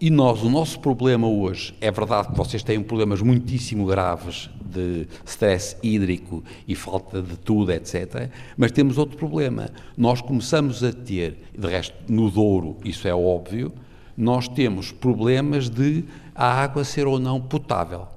E 0.00 0.10
nós, 0.10 0.44
o 0.44 0.48
nosso 0.48 0.78
problema 0.78 1.26
hoje, 1.26 1.74
é 1.80 1.90
verdade 1.90 2.28
que 2.28 2.36
vocês 2.36 2.62
têm 2.62 2.80
problemas 2.80 3.20
muitíssimo 3.20 3.84
graves 3.84 4.48
de 4.64 5.08
stress 5.26 5.76
hídrico 5.82 6.44
e 6.68 6.76
falta 6.76 7.20
de 7.20 7.36
tudo, 7.36 7.72
etc. 7.72 8.30
Mas 8.56 8.70
temos 8.70 8.96
outro 8.96 9.16
problema. 9.16 9.70
Nós 9.96 10.20
começamos 10.20 10.84
a 10.84 10.92
ter, 10.92 11.38
de 11.58 11.66
resto, 11.66 11.96
no 12.08 12.30
Douro, 12.30 12.76
isso 12.84 13.08
é 13.08 13.14
óbvio, 13.14 13.72
nós 14.18 14.48
temos 14.48 14.90
problemas 14.90 15.70
de 15.70 16.04
a 16.34 16.60
água 16.60 16.82
ser 16.82 17.06
ou 17.06 17.20
não 17.20 17.40
potável. 17.40 18.08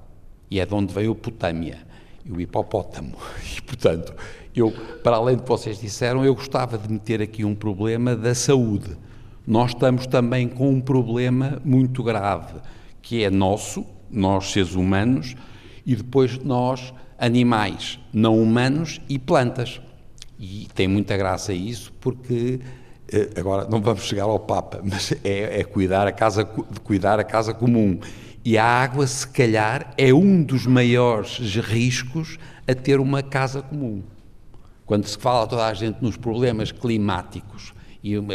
E 0.50 0.60
é 0.60 0.65
de 0.65 0.74
onde 0.74 0.91
veio 0.91 1.13
potâmia 1.13 1.77
e 2.25 2.31
o 2.31 2.41
hipopótamo. 2.41 3.13
E, 3.55 3.62
portanto, 3.62 4.13
eu, 4.55 4.72
para 5.03 5.17
além 5.17 5.36
do 5.36 5.43
que 5.43 5.50
vocês 5.50 5.79
disseram, 5.79 6.25
eu 6.25 6.34
gostava 6.34 6.77
de 6.77 6.91
meter 6.91 7.22
aqui 7.22 7.46
um 7.46 7.53
problema 7.53 8.15
da 8.15 8.34
saúde. 8.34 8.98
Nós 9.46 9.72
estamos 9.72 10.08
também 10.08 10.48
com 10.48 10.72
um 10.72 10.81
problema 10.81 11.62
muito 11.63 12.03
grave, 12.03 12.55
que 13.01 13.24
é 13.24 13.29
nosso, 13.29 13.86
nós 14.10 14.51
seres 14.51 14.74
humanos, 14.74 15.36
e 15.86 15.96
depois 15.96 16.38
nós, 16.39 16.93
animais 17.17 18.00
não 18.12 18.41
humanos 18.41 19.00
e 19.08 19.20
plantas. 19.20 19.79
E 20.39 20.67
tem 20.74 20.88
muita 20.88 21.15
graça 21.15 21.53
isso, 21.53 21.93
porque 22.01 22.60
agora 23.38 23.68
não 23.70 23.82
vamos 23.82 24.03
chegar 24.03 24.24
ao 24.24 24.39
Papa, 24.39 24.82
mas 24.84 25.12
é, 25.24 25.60
é 25.60 25.63
cuidar, 25.63 26.08
a 26.08 26.12
casa, 26.12 26.46
cuidar 26.84 27.20
a 27.20 27.24
casa 27.24 27.53
comum. 27.53 28.00
E 28.44 28.58
a 28.58 28.65
água, 28.65 29.06
se 29.06 29.27
calhar, 29.27 29.94
é 29.98 30.13
um 30.13 30.41
dos 30.41 30.65
maiores 30.65 31.38
riscos 31.58 32.39
a 32.68 32.74
ter 32.74 33.00
uma 33.00 33.22
casa 33.22 33.62
comum. 33.62 34.01
Quando 34.86 35.06
se 35.06 35.18
fala 35.18 35.46
toda 35.48 35.65
a 35.65 35.74
gente 35.74 36.01
nos 36.01 36.18
problemas 36.18 36.72
climáticos 36.72 37.74
e 38.03 38.18
uma 38.18 38.34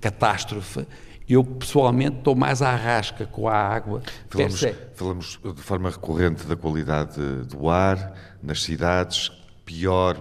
catástrofe, 0.00 0.86
eu 1.28 1.44
pessoalmente 1.44 2.18
estou 2.18 2.34
mais 2.34 2.62
à 2.62 2.74
rasca 2.74 3.26
com 3.26 3.48
a 3.48 3.54
água. 3.54 4.02
Falamos, 4.30 4.64
falamos 4.94 5.40
de 5.54 5.62
forma 5.62 5.90
recorrente 5.90 6.46
da 6.46 6.56
qualidade 6.56 7.20
do 7.44 7.68
ar 7.68 8.14
nas 8.42 8.62
cidades, 8.62 9.30
pior 9.64 10.16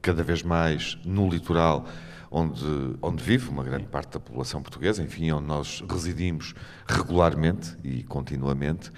cada 0.00 0.22
vez 0.22 0.42
mais 0.42 0.98
no 1.04 1.28
litoral, 1.28 1.86
onde, 2.30 2.96
onde 3.02 3.22
vive 3.22 3.48
uma 3.48 3.64
grande 3.64 3.86
parte 3.86 4.12
da 4.12 4.20
população 4.20 4.62
portuguesa, 4.62 5.02
enfim, 5.02 5.30
onde 5.32 5.46
nós 5.46 5.82
residimos 5.88 6.54
regularmente 6.86 7.76
e 7.82 8.02
continuamente. 8.04 8.92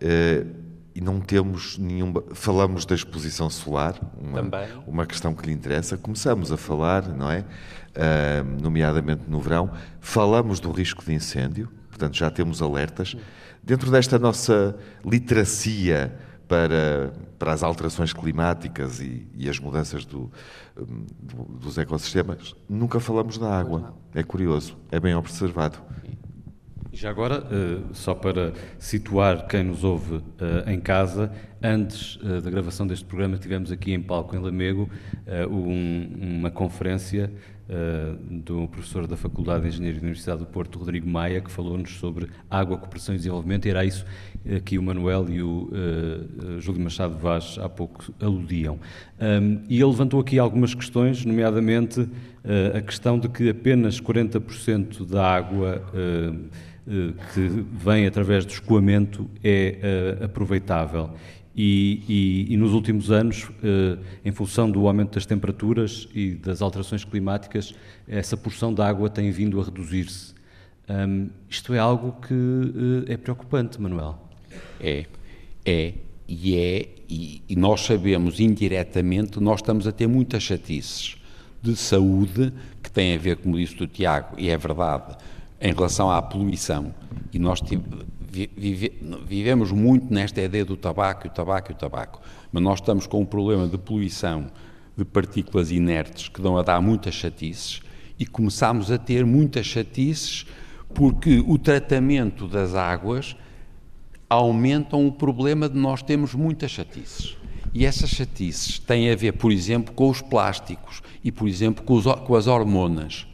Eh, 0.00 0.46
e 0.96 1.00
não 1.02 1.20
temos 1.20 1.76
nenhuma. 1.76 2.24
Falamos 2.32 2.86
da 2.86 2.94
exposição 2.94 3.50
solar, 3.50 4.00
uma, 4.18 4.42
Também. 4.42 4.68
uma 4.86 5.04
questão 5.04 5.34
que 5.34 5.44
lhe 5.44 5.52
interessa. 5.52 5.98
Começamos 5.98 6.50
a 6.50 6.56
falar, 6.56 7.06
não 7.08 7.30
é? 7.30 7.40
Uh, 7.40 8.62
nomeadamente 8.62 9.24
no 9.28 9.38
verão. 9.38 9.70
Falamos 10.00 10.58
do 10.58 10.70
risco 10.70 11.04
de 11.04 11.12
incêndio, 11.12 11.68
portanto 11.90 12.16
já 12.16 12.30
temos 12.30 12.62
alertas. 12.62 13.14
Dentro 13.62 13.90
desta 13.90 14.18
nossa 14.18 14.74
literacia 15.04 16.16
para, 16.48 17.12
para 17.38 17.52
as 17.52 17.62
alterações 17.62 18.12
climáticas 18.12 19.00
e, 19.00 19.26
e 19.34 19.48
as 19.48 19.58
mudanças 19.58 20.04
do, 20.04 20.30
do, 20.76 21.44
dos 21.58 21.78
ecossistemas, 21.78 22.54
nunca 22.68 23.00
falamos 23.00 23.38
da 23.38 23.52
água. 23.52 23.94
É 24.14 24.22
curioso, 24.22 24.76
é 24.90 25.00
bem 25.00 25.14
observado. 25.14 25.78
Já 26.96 27.10
agora, 27.10 27.40
uh, 27.44 27.94
só 27.94 28.14
para 28.14 28.54
situar 28.78 29.46
quem 29.46 29.64
nos 29.64 29.84
ouve 29.84 30.14
uh, 30.14 30.22
em 30.66 30.80
casa, 30.80 31.30
antes 31.62 32.16
uh, 32.16 32.40
da 32.40 32.48
gravação 32.50 32.86
deste 32.86 33.04
programa 33.04 33.36
tivemos 33.36 33.70
aqui 33.70 33.92
em 33.92 34.00
palco 34.00 34.34
em 34.34 34.38
Lamego 34.38 34.88
um, 35.50 36.38
uma 36.38 36.50
conferência 36.50 37.30
do 38.30 38.68
professor 38.68 39.06
da 39.06 39.16
Faculdade 39.16 39.62
de 39.62 39.68
Engenharia 39.68 40.00
da 40.00 40.04
Universidade 40.04 40.38
do 40.40 40.46
Porto, 40.46 40.78
Rodrigo 40.78 41.08
Maia, 41.08 41.40
que 41.40 41.50
falou-nos 41.50 41.90
sobre 41.96 42.28
água, 42.50 42.76
cooperação 42.78 43.14
e 43.14 43.18
desenvolvimento, 43.18 43.66
era 43.66 43.84
isso 43.84 44.04
que 44.64 44.78
o 44.78 44.82
Manuel 44.82 45.28
e 45.28 45.42
o 45.42 45.68
Júlio 46.60 46.80
Machado 46.80 47.16
Vaz 47.18 47.58
há 47.60 47.68
pouco 47.68 48.14
aludiam. 48.20 48.78
Um, 49.20 49.62
e 49.68 49.76
ele 49.76 49.86
levantou 49.86 50.20
aqui 50.20 50.38
algumas 50.38 50.74
questões, 50.74 51.24
nomeadamente 51.24 52.08
a 52.74 52.80
questão 52.80 53.18
de 53.18 53.28
que 53.28 53.50
apenas 53.50 54.00
40% 54.00 55.04
da 55.04 55.26
água 55.26 55.82
eh, 56.88 57.12
que 57.34 57.64
vem 57.72 58.06
através 58.06 58.44
do 58.44 58.52
escoamento 58.52 59.28
é 59.42 60.20
uh, 60.20 60.24
aproveitável. 60.24 61.10
E, 61.56 62.02
e, 62.06 62.52
e, 62.52 62.56
nos 62.58 62.72
últimos 62.72 63.10
anos, 63.10 63.44
uh, 63.44 63.98
em 64.22 64.30
função 64.30 64.70
do 64.70 64.86
aumento 64.86 65.14
das 65.14 65.24
temperaturas 65.24 66.06
e 66.14 66.32
das 66.32 66.60
alterações 66.60 67.02
climáticas, 67.02 67.74
essa 68.06 68.36
porção 68.36 68.74
de 68.74 68.82
água 68.82 69.08
tem 69.08 69.30
vindo 69.30 69.58
a 69.58 69.64
reduzir-se. 69.64 70.34
Um, 70.88 71.30
isto 71.48 71.72
é 71.72 71.78
algo 71.78 72.20
que 72.20 72.34
uh, 72.34 73.04
é 73.10 73.16
preocupante, 73.16 73.80
Manuel. 73.80 74.18
É, 74.78 75.06
é, 75.64 75.94
e 76.28 76.56
é, 76.56 76.88
e, 77.08 77.42
e 77.48 77.56
nós 77.56 77.80
sabemos 77.80 78.38
indiretamente, 78.38 79.40
nós 79.40 79.60
estamos 79.60 79.86
a 79.86 79.92
ter 79.92 80.06
muitas 80.06 80.42
chatices 80.42 81.16
de 81.62 81.74
saúde 81.74 82.52
que 82.82 82.90
têm 82.90 83.14
a 83.14 83.18
ver, 83.18 83.36
como 83.36 83.56
disse 83.56 83.82
o 83.82 83.86
Tiago, 83.86 84.34
e 84.38 84.50
é 84.50 84.56
verdade, 84.58 85.16
em 85.60 85.72
relação 85.72 86.10
à 86.10 86.20
poluição. 86.20 86.94
E 87.32 87.38
nós 87.38 87.60
vive, 88.30 88.92
vivemos 89.26 89.72
muito 89.72 90.12
nesta 90.12 90.40
ideia 90.42 90.64
do 90.64 90.76
tabaco, 90.76 91.26
o 91.26 91.30
tabaco 91.30 91.72
o 91.72 91.74
tabaco. 91.74 92.20
Mas 92.52 92.62
nós 92.62 92.80
estamos 92.80 93.06
com 93.06 93.20
um 93.20 93.26
problema 93.26 93.66
de 93.66 93.78
poluição 93.78 94.50
de 94.96 95.04
partículas 95.04 95.70
inertes 95.70 96.28
que 96.28 96.40
dão 96.40 96.56
a 96.56 96.62
dar 96.62 96.80
muitas 96.80 97.14
chatices 97.14 97.80
e 98.18 98.26
começamos 98.26 98.90
a 98.90 98.98
ter 98.98 99.26
muitas 99.26 99.66
chatices 99.66 100.46
porque 100.94 101.44
o 101.46 101.58
tratamento 101.58 102.48
das 102.48 102.74
águas 102.74 103.36
aumentam 104.28 105.06
o 105.06 105.12
problema 105.12 105.68
de 105.68 105.78
nós 105.78 106.02
termos 106.02 106.34
muitas 106.34 106.70
chatices. 106.70 107.36
E 107.74 107.84
essas 107.84 108.08
chatices 108.08 108.78
têm 108.78 109.10
a 109.10 109.14
ver, 109.14 109.32
por 109.32 109.52
exemplo, 109.52 109.92
com 109.92 110.08
os 110.08 110.22
plásticos 110.22 111.02
e, 111.22 111.30
por 111.30 111.46
exemplo, 111.46 111.84
com, 111.84 111.94
os, 111.94 112.06
com 112.06 112.34
as 112.34 112.46
hormonas. 112.46 113.26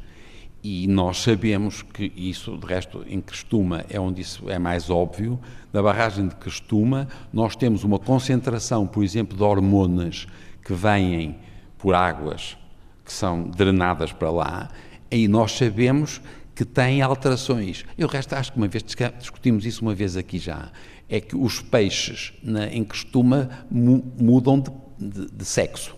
E 0.63 0.87
nós 0.87 1.19
sabemos 1.19 1.83
que 1.83 2.13
isso, 2.15 2.57
de 2.57 2.67
resto, 2.67 3.05
em 3.09 3.21
Crestuma 3.21 3.85
é 3.91 3.99
onde 3.99 4.21
isso 4.21 4.49
é 4.49 4.59
mais 4.59 4.89
óbvio. 4.91 5.41
Na 5.73 5.83
barragem 5.83 6.29
de 6.29 6.37
Crestuma, 6.37 7.09
nós 7.33 7.57
temos 7.57 7.83
uma 7.83 7.99
concentração, 7.99 8.87
por 8.87 9.03
exemplo, 9.03 9.37
de 9.37 9.43
hormonas 9.43 10.27
que 10.65 10.73
vêm 10.73 11.37
por 11.77 11.95
águas 11.95 12.57
que 13.05 13.13
são 13.13 13.43
drenadas 13.51 14.13
para 14.13 14.31
lá, 14.31 14.71
e 15.11 15.27
nós 15.27 15.53
sabemos 15.53 16.21
que 16.55 16.65
tem 16.65 17.03
alterações. 17.03 17.85
Eu, 17.99 18.07
resto, 18.07 18.35
acho 18.35 18.53
que 18.53 18.59
uma 18.59 18.69
vez 18.69 18.85
discutimos 19.19 19.67
isso 19.67 19.83
uma 19.83 19.95
vez 19.95 20.17
aqui 20.17 20.39
já, 20.39 20.71
é 21.09 21.21
que 21.21 21.37
os 21.37 21.61
peixes 21.61 22.33
na, 22.43 22.69
em 22.69 22.85
Crestuma 22.85 23.51
mu, 23.71 24.05
mudam 24.19 24.61
de, 24.61 24.71
de, 24.99 25.27
de 25.33 25.45
sexo. 25.45 25.97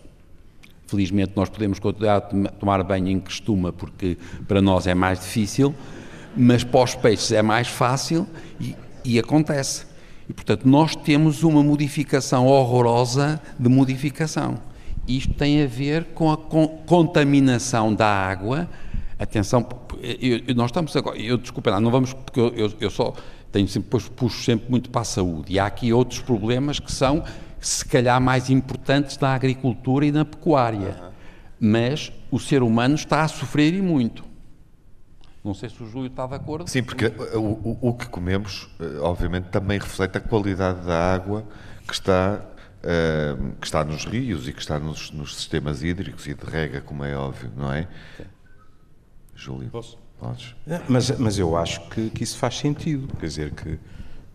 Felizmente 0.94 1.32
nós 1.34 1.48
podemos 1.48 1.80
continuar 1.80 2.18
a 2.18 2.20
tomar 2.20 2.80
banho 2.84 3.08
em 3.08 3.18
costuma 3.18 3.72
porque 3.72 4.16
para 4.46 4.62
nós 4.62 4.86
é 4.86 4.94
mais 4.94 5.18
difícil, 5.18 5.74
mas 6.36 6.62
para 6.62 6.84
os 6.84 6.94
peixes 6.94 7.32
é 7.32 7.42
mais 7.42 7.66
fácil 7.66 8.28
e, 8.60 8.76
e 9.04 9.18
acontece. 9.18 9.86
E 10.28 10.32
portanto 10.32 10.68
nós 10.68 10.94
temos 10.94 11.42
uma 11.42 11.64
modificação 11.64 12.46
horrorosa 12.46 13.40
de 13.58 13.68
modificação. 13.68 14.56
Isto 15.08 15.34
tem 15.34 15.64
a 15.64 15.66
ver 15.66 16.04
com 16.14 16.30
a 16.30 16.36
con 16.36 16.68
contaminação 16.86 17.92
da 17.92 18.06
água. 18.06 18.68
Atenção, 19.18 19.66
eu, 20.00 20.42
eu, 20.46 20.54
nós 20.54 20.66
estamos 20.70 20.94
agora, 20.96 21.18
eu 21.18 21.36
desculpa, 21.36 21.80
não 21.80 21.90
vamos, 21.90 22.12
porque 22.12 22.38
eu, 22.38 22.54
eu, 22.54 22.72
eu 22.80 22.90
só 22.90 23.12
tenho 23.50 23.66
sempre, 23.66 24.00
puxo 24.10 24.44
sempre 24.44 24.70
muito 24.70 24.90
para 24.90 25.00
a 25.00 25.04
saúde. 25.04 25.54
E 25.54 25.58
há 25.58 25.66
aqui 25.66 25.92
outros 25.92 26.20
problemas 26.20 26.78
que 26.78 26.92
são 26.92 27.24
se 27.66 27.84
calhar 27.84 28.20
mais 28.20 28.50
importantes 28.50 29.18
na 29.18 29.34
agricultura 29.34 30.04
e 30.04 30.12
na 30.12 30.24
pecuária. 30.24 30.96
Uhum. 31.00 31.10
Mas 31.60 32.12
o 32.30 32.38
ser 32.38 32.62
humano 32.62 32.94
está 32.94 33.22
a 33.22 33.28
sofrer 33.28 33.72
e 33.74 33.80
muito. 33.80 34.24
Não 35.42 35.54
sei 35.54 35.68
se 35.68 35.82
o 35.82 35.86
Júlio 35.86 36.08
está 36.08 36.26
de 36.26 36.34
acordo. 36.34 36.68
Sim, 36.68 36.82
porque 36.82 37.06
o, 37.34 37.38
o, 37.38 37.78
o 37.88 37.94
que 37.94 38.06
comemos, 38.08 38.68
eh, 38.80 38.98
obviamente, 39.00 39.48
também 39.48 39.78
reflete 39.78 40.16
a 40.18 40.20
qualidade 40.20 40.86
da 40.86 41.14
água 41.14 41.46
que 41.86 41.92
está, 41.92 42.40
uh, 42.80 43.52
que 43.60 43.66
está 43.66 43.84
nos 43.84 44.06
rios 44.06 44.48
e 44.48 44.52
que 44.52 44.60
está 44.60 44.78
nos, 44.78 45.10
nos, 45.10 45.36
sistemas 45.36 45.82
hídricos 45.82 46.26
e 46.26 46.34
de 46.34 46.44
rega, 46.44 46.80
como 46.80 47.04
é 47.04 47.14
óbvio, 47.14 47.50
não 47.56 47.70
é? 47.70 47.86
Sim. 48.16 48.24
Júlio, 49.34 49.68
Posso? 49.70 49.98
podes. 50.18 50.54
Mas, 50.88 51.10
mas 51.18 51.38
eu 51.38 51.56
acho 51.56 51.88
que, 51.88 52.08
que 52.08 52.24
isso 52.24 52.38
faz 52.38 52.58
sentido. 52.58 53.08
Quer 53.18 53.26
dizer, 53.26 53.50
que, 53.52 53.78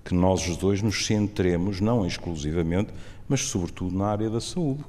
que 0.09 0.15
nós 0.15 0.47
os 0.47 0.57
dois 0.57 0.81
nos 0.81 1.05
centremos, 1.05 1.79
não 1.79 2.03
exclusivamente, 2.03 2.91
mas 3.27 3.41
sobretudo 3.41 3.95
na 3.95 4.07
área 4.07 4.27
da 4.27 4.41
saúde. 4.41 4.83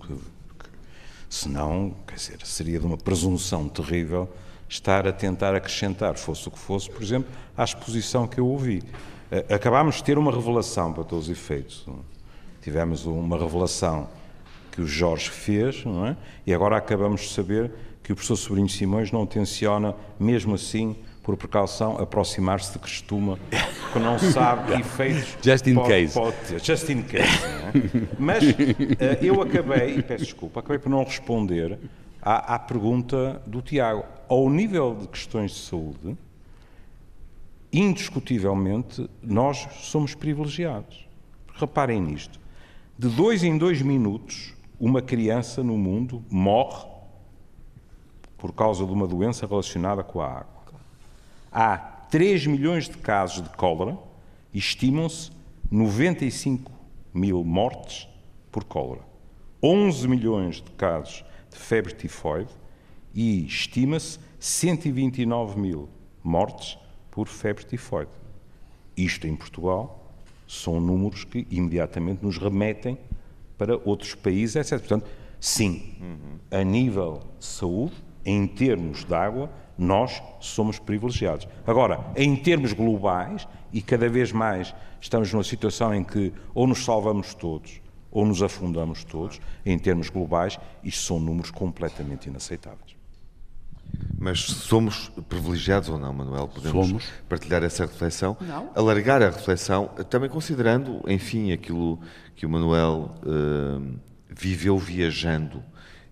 Senão, 1.28 1.94
quer 2.06 2.14
dizer, 2.14 2.38
seria 2.42 2.80
de 2.80 2.86
uma 2.86 2.96
presunção 2.96 3.68
terrível 3.68 4.26
estar 4.66 5.06
a 5.06 5.12
tentar 5.12 5.54
acrescentar, 5.54 6.16
fosse 6.16 6.48
o 6.48 6.50
que 6.50 6.58
fosse, 6.58 6.88
por 6.88 7.02
exemplo, 7.02 7.30
à 7.54 7.62
exposição 7.62 8.26
que 8.26 8.40
eu 8.40 8.46
ouvi. 8.46 8.82
Eh, 9.30 9.44
acabámos 9.54 9.96
de 9.96 10.04
ter 10.04 10.16
uma 10.16 10.32
revelação 10.32 10.90
para 10.90 11.04
todos 11.04 11.26
os 11.26 11.30
efeitos. 11.30 11.86
Tivemos 12.62 13.04
uma 13.04 13.38
revelação 13.38 14.08
que 14.72 14.80
o 14.80 14.86
Jorge 14.86 15.28
fez, 15.28 15.84
não 15.84 16.06
é? 16.06 16.16
E 16.46 16.54
agora 16.54 16.78
acabamos 16.78 17.20
de 17.20 17.28
saber 17.28 17.70
que 18.02 18.10
o 18.10 18.16
professor 18.16 18.36
Sobrinho 18.36 18.70
Simões 18.70 19.12
não 19.12 19.26
tenciona, 19.26 19.94
mesmo 20.18 20.54
assim, 20.54 20.96
por 21.22 21.36
precaução, 21.36 21.98
aproximar-se 21.98 22.72
de 22.72 22.78
Crestuma, 22.78 23.38
que 23.92 23.98
não 23.98 24.18
sabe 24.18 24.72
que 24.72 24.80
efeitos. 24.80 25.36
Just 25.42 25.66
in 25.66 25.74
pode, 25.74 25.88
case. 25.88 26.14
Pode 26.14 26.36
ter. 26.48 26.60
Just 26.64 26.88
in 26.88 27.02
case. 27.02 27.44
É? 27.44 28.16
Mas 28.18 28.42
uh, 28.42 28.54
eu 29.22 29.40
acabei, 29.42 29.98
e 29.98 30.02
peço 30.02 30.24
desculpa, 30.24 30.60
acabei 30.60 30.78
por 30.78 30.88
não 30.88 31.04
responder 31.04 31.78
à, 32.22 32.54
à 32.54 32.58
pergunta 32.58 33.42
do 33.46 33.60
Tiago. 33.60 34.04
Ao 34.28 34.48
nível 34.48 34.94
de 34.94 35.08
questões 35.08 35.52
de 35.52 35.58
saúde, 35.58 36.16
indiscutivelmente, 37.72 39.08
nós 39.22 39.68
somos 39.80 40.14
privilegiados. 40.14 41.06
Reparem 41.54 42.00
nisto. 42.00 42.40
De 42.98 43.08
dois 43.08 43.44
em 43.44 43.56
dois 43.56 43.82
minutos, 43.82 44.54
uma 44.78 45.02
criança 45.02 45.62
no 45.62 45.76
mundo 45.76 46.24
morre 46.30 46.88
por 48.36 48.52
causa 48.52 48.84
de 48.84 48.92
uma 48.92 49.06
doença 49.06 49.46
relacionada 49.46 50.02
com 50.02 50.20
a 50.20 50.26
água. 50.26 50.59
Há 51.52 51.76
3 51.76 52.46
milhões 52.46 52.88
de 52.88 52.96
casos 52.98 53.42
de 53.42 53.48
cólera 53.50 53.98
e 54.52 54.58
estimam-se 54.58 55.30
95 55.70 56.70
mil 57.12 57.44
mortes 57.44 58.08
por 58.50 58.64
cólera. 58.64 59.02
11 59.62 60.08
milhões 60.08 60.56
de 60.56 60.70
casos 60.72 61.24
de 61.50 61.58
febre 61.58 61.94
tifoide 61.94 62.50
e 63.12 63.44
estima-se 63.44 64.18
129 64.38 65.58
mil 65.58 65.88
mortes 66.22 66.78
por 67.10 67.26
febre 67.26 67.64
tifoide. 67.64 68.10
Isto 68.96 69.26
em 69.26 69.34
Portugal 69.34 70.14
são 70.46 70.80
números 70.80 71.24
que 71.24 71.46
imediatamente 71.50 72.24
nos 72.24 72.38
remetem 72.38 72.98
para 73.58 73.76
outros 73.84 74.14
países, 74.14 74.56
etc. 74.56 74.78
Portanto, 74.78 75.08
sim, 75.38 75.94
a 76.50 76.64
nível 76.64 77.22
de 77.38 77.44
saúde, 77.44 77.94
em 78.24 78.46
termos 78.46 79.04
de 79.04 79.14
água, 79.14 79.50
nós 79.80 80.22
somos 80.38 80.78
privilegiados. 80.78 81.48
Agora, 81.66 82.04
em 82.14 82.36
termos 82.36 82.74
globais, 82.74 83.48
e 83.72 83.80
cada 83.80 84.08
vez 84.08 84.30
mais 84.30 84.74
estamos 85.00 85.32
numa 85.32 85.42
situação 85.42 85.94
em 85.94 86.04
que 86.04 86.32
ou 86.54 86.66
nos 86.66 86.84
salvamos 86.84 87.34
todos 87.34 87.80
ou 88.10 88.26
nos 88.26 88.42
afundamos 88.42 89.04
todos, 89.04 89.40
em 89.64 89.78
termos 89.78 90.10
globais, 90.10 90.58
isto 90.82 91.04
são 91.04 91.20
números 91.20 91.50
completamente 91.52 92.28
inaceitáveis. 92.28 92.96
Mas 94.18 94.40
somos 94.40 95.10
privilegiados 95.28 95.88
ou 95.88 95.98
não, 95.98 96.12
Manuel? 96.12 96.48
Podemos 96.48 96.88
somos. 96.88 97.04
partilhar 97.28 97.62
essa 97.62 97.86
reflexão? 97.86 98.36
Não. 98.40 98.70
Alargar 98.74 99.22
a 99.22 99.30
reflexão, 99.30 99.86
também 100.10 100.28
considerando, 100.28 101.00
enfim, 101.06 101.52
aquilo 101.52 102.00
que 102.34 102.44
o 102.44 102.50
Manuel 102.50 103.14
uh, 103.22 103.98
viveu 104.28 104.76
viajando 104.76 105.62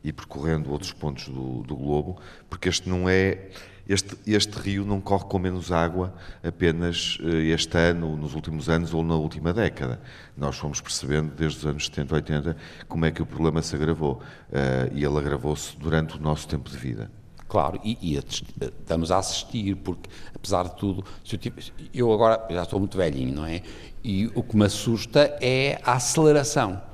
e 0.02 0.12
percorrendo 0.12 0.70
outros 0.70 0.92
pontos 0.92 1.28
do, 1.28 1.62
do 1.62 1.76
globo, 1.76 2.20
porque 2.48 2.68
este 2.68 2.88
não 2.88 3.08
é 3.08 3.50
este, 3.88 4.18
este, 4.26 4.58
rio 4.58 4.84
não 4.84 5.00
corre 5.00 5.24
com 5.24 5.38
menos 5.38 5.72
água 5.72 6.12
apenas 6.44 7.16
eh, 7.22 7.54
este 7.54 7.78
ano, 7.78 8.18
nos 8.18 8.34
últimos 8.34 8.68
anos 8.68 8.92
ou 8.92 9.02
na 9.02 9.14
última 9.14 9.50
década. 9.50 9.98
Nós 10.37 10.58
fomos 10.58 10.78
percebendo 10.78 11.34
desde 11.34 11.61
os 11.61 11.66
anos 11.66 11.87
70, 11.87 12.14
80 12.14 12.56
como 12.87 13.06
é 13.06 13.11
que 13.11 13.22
o 13.22 13.26
problema 13.26 13.62
se 13.62 13.74
agravou 13.74 14.20
uh, 14.50 14.92
e 14.92 15.02
ele 15.02 15.18
agravou-se 15.18 15.74
durante 15.78 16.18
o 16.18 16.20
nosso 16.20 16.46
tempo 16.46 16.68
de 16.68 16.76
vida. 16.76 17.11
Claro, 17.48 17.80
e, 17.82 17.96
e, 18.02 18.18
estamos 18.18 19.11
a 19.11 19.16
assistir, 19.16 19.74
porque, 19.76 20.11
apesar 20.34 20.64
de 20.64 20.76
tudo, 20.76 21.02
eu, 21.32 21.52
eu, 21.94 22.12
agora 22.12 22.46
já 22.50 22.64
estou 22.64 22.78
muito 22.78 22.98
velhinho, 22.98 23.34
não 23.34 23.46
é? 23.46 23.62
E 24.04 24.30
o 24.34 24.42
que 24.42 24.54
me 24.54 24.66
assusta 24.66 25.34
é 25.40 25.80
a 25.82 25.94
aceleração. 25.94 26.88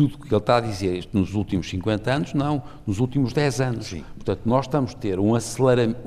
Tudo 0.00 0.14
o 0.14 0.18
que 0.18 0.34
ele 0.34 0.36
está 0.36 0.56
a 0.56 0.60
dizer 0.60 1.06
nos 1.12 1.34
últimos 1.34 1.68
50 1.68 2.10
anos, 2.10 2.32
não, 2.32 2.62
nos 2.86 3.00
últimos 3.00 3.34
10 3.34 3.60
anos. 3.60 3.86
Sim. 3.88 4.02
Portanto, 4.14 4.40
nós 4.46 4.64
estamos 4.64 4.92
a 4.92 4.96
ter 4.96 5.20
um 5.20 5.34
aceleramento. 5.34 5.98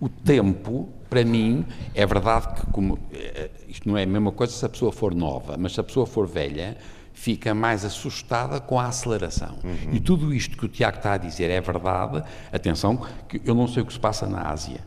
O, 0.00 0.08
tempo, 0.08 0.88
para 1.10 1.24
mim, 1.24 1.66
é 1.96 2.06
verdade 2.06 2.54
que, 2.54 2.66
como, 2.70 2.96
eh, 3.12 3.50
isto 3.66 3.88
não 3.88 3.98
é 3.98 4.04
a 4.04 4.06
mesma 4.06 4.30
coisa 4.30 4.52
se 4.52 4.64
a 4.64 4.68
pessoa 4.68 4.92
for 4.92 5.12
nova, 5.16 5.56
mas 5.58 5.72
se 5.72 5.80
a 5.80 5.82
pessoa 5.82 6.06
for 6.06 6.28
velha, 6.28 6.76
fica 7.12 7.52
mais 7.52 7.84
assustada 7.84 8.60
com 8.60 8.78
a 8.78 8.86
aceleração. 8.86 9.58
Uhum. 9.64 9.94
E 9.94 9.98
tudo 9.98 10.32
isto 10.32 10.56
que 10.56 10.66
o 10.66 10.68
Tiago 10.68 10.98
está 10.98 11.14
a 11.14 11.18
dizer 11.18 11.50
é 11.50 11.60
verdade. 11.60 12.22
Atenção, 12.52 13.04
que 13.28 13.42
eu 13.44 13.54
não 13.56 13.66
sei 13.66 13.82
o 13.82 13.86
que 13.86 13.92
se 13.92 13.98
passa 13.98 14.28
na 14.28 14.42
Ásia, 14.42 14.78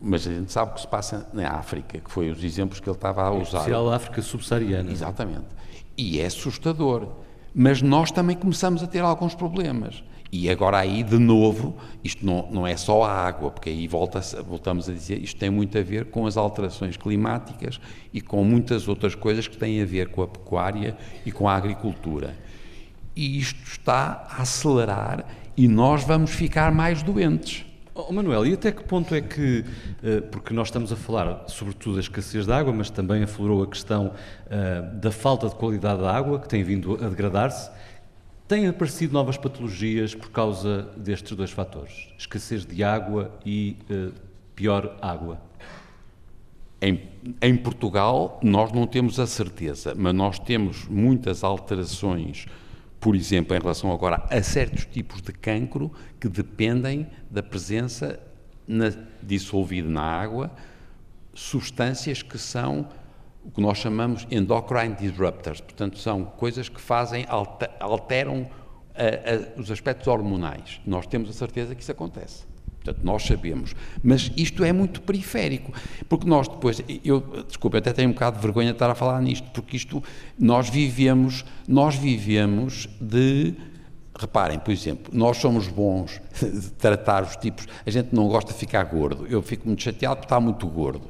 mas 0.00 0.24
a 0.24 0.32
gente 0.32 0.52
sabe 0.52 0.70
o 0.70 0.74
que 0.74 0.82
se 0.82 0.86
passa 0.86 1.28
na 1.32 1.50
África, 1.50 1.98
que 1.98 2.12
foi 2.12 2.30
os 2.30 2.44
exemplos 2.44 2.78
que 2.78 2.88
ele 2.88 2.96
estava 2.96 3.24
a 3.24 3.32
usar. 3.32 3.58
Especial 3.58 3.92
África 3.92 4.22
subsaariana. 4.22 4.92
Exatamente. 4.92 5.46
E 5.98 6.20
é 6.20 6.26
assustador. 6.26 7.25
Mas 7.58 7.80
nós 7.80 8.10
também 8.10 8.36
começamos 8.36 8.82
a 8.82 8.86
ter 8.86 8.98
alguns 8.98 9.34
problemas. 9.34 10.04
E 10.30 10.50
agora 10.50 10.78
aí, 10.78 11.02
de 11.02 11.18
novo, 11.18 11.74
isto 12.04 12.26
não, 12.26 12.46
não 12.50 12.66
é 12.66 12.76
só 12.76 13.02
a 13.04 13.10
água, 13.10 13.50
porque 13.50 13.70
aí 13.70 13.88
volta, 13.88 14.20
voltamos 14.46 14.90
a 14.90 14.92
dizer, 14.92 15.22
isto 15.22 15.38
tem 15.38 15.48
muito 15.48 15.78
a 15.78 15.82
ver 15.82 16.06
com 16.06 16.26
as 16.26 16.36
alterações 16.36 16.96
climáticas 16.96 17.80
e 18.12 18.20
com 18.20 18.44
muitas 18.44 18.86
outras 18.86 19.14
coisas 19.14 19.48
que 19.48 19.56
têm 19.56 19.80
a 19.80 19.86
ver 19.86 20.08
com 20.08 20.20
a 20.22 20.28
pecuária 20.28 20.98
e 21.24 21.32
com 21.32 21.48
a 21.48 21.54
agricultura. 21.54 22.36
E 23.16 23.38
isto 23.38 23.62
está 23.66 24.26
a 24.28 24.42
acelerar 24.42 25.24
e 25.56 25.66
nós 25.66 26.04
vamos 26.04 26.32
ficar 26.32 26.70
mais 26.70 27.02
doentes. 27.02 27.65
Oh, 27.98 28.12
Manuel, 28.12 28.46
e 28.46 28.52
até 28.52 28.70
que 28.70 28.84
ponto 28.84 29.14
é 29.14 29.22
que, 29.22 29.64
eh, 30.02 30.20
porque 30.20 30.52
nós 30.52 30.68
estamos 30.68 30.92
a 30.92 30.96
falar 30.96 31.44
sobretudo 31.48 31.94
da 31.94 32.00
escassez 32.00 32.44
de 32.44 32.52
água, 32.52 32.70
mas 32.70 32.90
também 32.90 33.22
aflorou 33.22 33.62
a 33.62 33.66
questão 33.66 34.12
eh, 34.50 34.82
da 35.00 35.10
falta 35.10 35.48
de 35.48 35.54
qualidade 35.54 36.02
da 36.02 36.14
água, 36.14 36.38
que 36.38 36.46
tem 36.46 36.62
vindo 36.62 36.94
a 37.02 37.08
degradar-se, 37.08 37.70
Têm 38.48 38.68
aparecido 38.68 39.12
novas 39.12 39.36
patologias 39.36 40.14
por 40.14 40.30
causa 40.30 40.82
destes 40.96 41.36
dois 41.36 41.50
fatores? 41.50 42.08
Escassez 42.16 42.64
de 42.64 42.84
água 42.84 43.32
e 43.44 43.76
uh, 43.90 44.12
pior 44.54 44.96
água? 45.02 45.40
Em, 46.80 47.08
em, 47.42 47.56
Portugal, 47.56 48.38
nós 48.44 48.70
não 48.70 48.86
temos 48.86 49.18
a 49.18 49.26
certeza, 49.26 49.96
mas 49.96 50.14
nós 50.14 50.38
temos 50.38 50.86
muitas 50.86 51.42
alterações, 51.42 52.46
por 53.06 53.14
exemplo, 53.14 53.56
em 53.56 53.60
relação 53.60 53.92
agora 53.92 54.26
a 54.28 54.42
certos 54.42 54.84
tipos 54.84 55.22
de 55.22 55.30
cancro 55.30 55.92
que 56.18 56.28
dependem 56.28 57.06
da 57.30 57.40
presença 57.40 58.18
na, 58.66 58.86
dissolvida 59.22 59.88
na 59.88 60.02
água, 60.02 60.50
substâncias 61.32 62.20
que 62.20 62.36
são 62.36 62.88
o 63.44 63.50
que 63.52 63.60
nós 63.60 63.78
chamamos 63.78 64.26
endocrine 64.28 64.96
disruptors, 64.96 65.60
portanto, 65.60 66.00
são 66.00 66.24
coisas 66.24 66.68
que 66.68 66.80
fazem, 66.80 67.24
alteram 67.78 68.50
a, 68.92 69.04
a, 69.04 69.60
os 69.60 69.70
aspectos 69.70 70.08
hormonais. 70.08 70.80
Nós 70.84 71.06
temos 71.06 71.30
a 71.30 71.32
certeza 71.32 71.76
que 71.76 71.82
isso 71.82 71.92
acontece. 71.92 72.44
Portanto, 72.86 73.04
nós 73.04 73.24
sabemos. 73.24 73.74
Mas 74.02 74.30
isto 74.36 74.62
é 74.62 74.72
muito 74.72 75.02
periférico, 75.02 75.72
porque 76.08 76.26
nós 76.26 76.46
depois, 76.46 76.80
eu, 77.04 77.20
desculpa, 77.46 77.78
até 77.78 77.92
tenho 77.92 78.10
um 78.10 78.12
bocado 78.12 78.36
de 78.36 78.42
vergonha 78.42 78.68
de 78.68 78.74
estar 78.74 78.88
a 78.88 78.94
falar 78.94 79.20
nisto, 79.20 79.50
porque 79.52 79.76
isto, 79.76 80.02
nós 80.38 80.70
vivemos, 80.70 81.44
nós 81.66 81.96
vivemos 81.96 82.88
de, 83.00 83.54
reparem, 84.16 84.60
por 84.60 84.70
exemplo, 84.70 85.12
nós 85.12 85.38
somos 85.38 85.66
bons 85.66 86.20
de 86.40 86.70
tratar 86.72 87.24
os 87.24 87.34
tipos, 87.36 87.66
a 87.84 87.90
gente 87.90 88.14
não 88.14 88.28
gosta 88.28 88.52
de 88.52 88.58
ficar 88.58 88.84
gordo, 88.84 89.26
eu 89.28 89.42
fico 89.42 89.66
muito 89.66 89.82
chateado 89.82 90.18
por 90.18 90.26
estar 90.26 90.40
muito 90.40 90.66
gordo. 90.68 91.08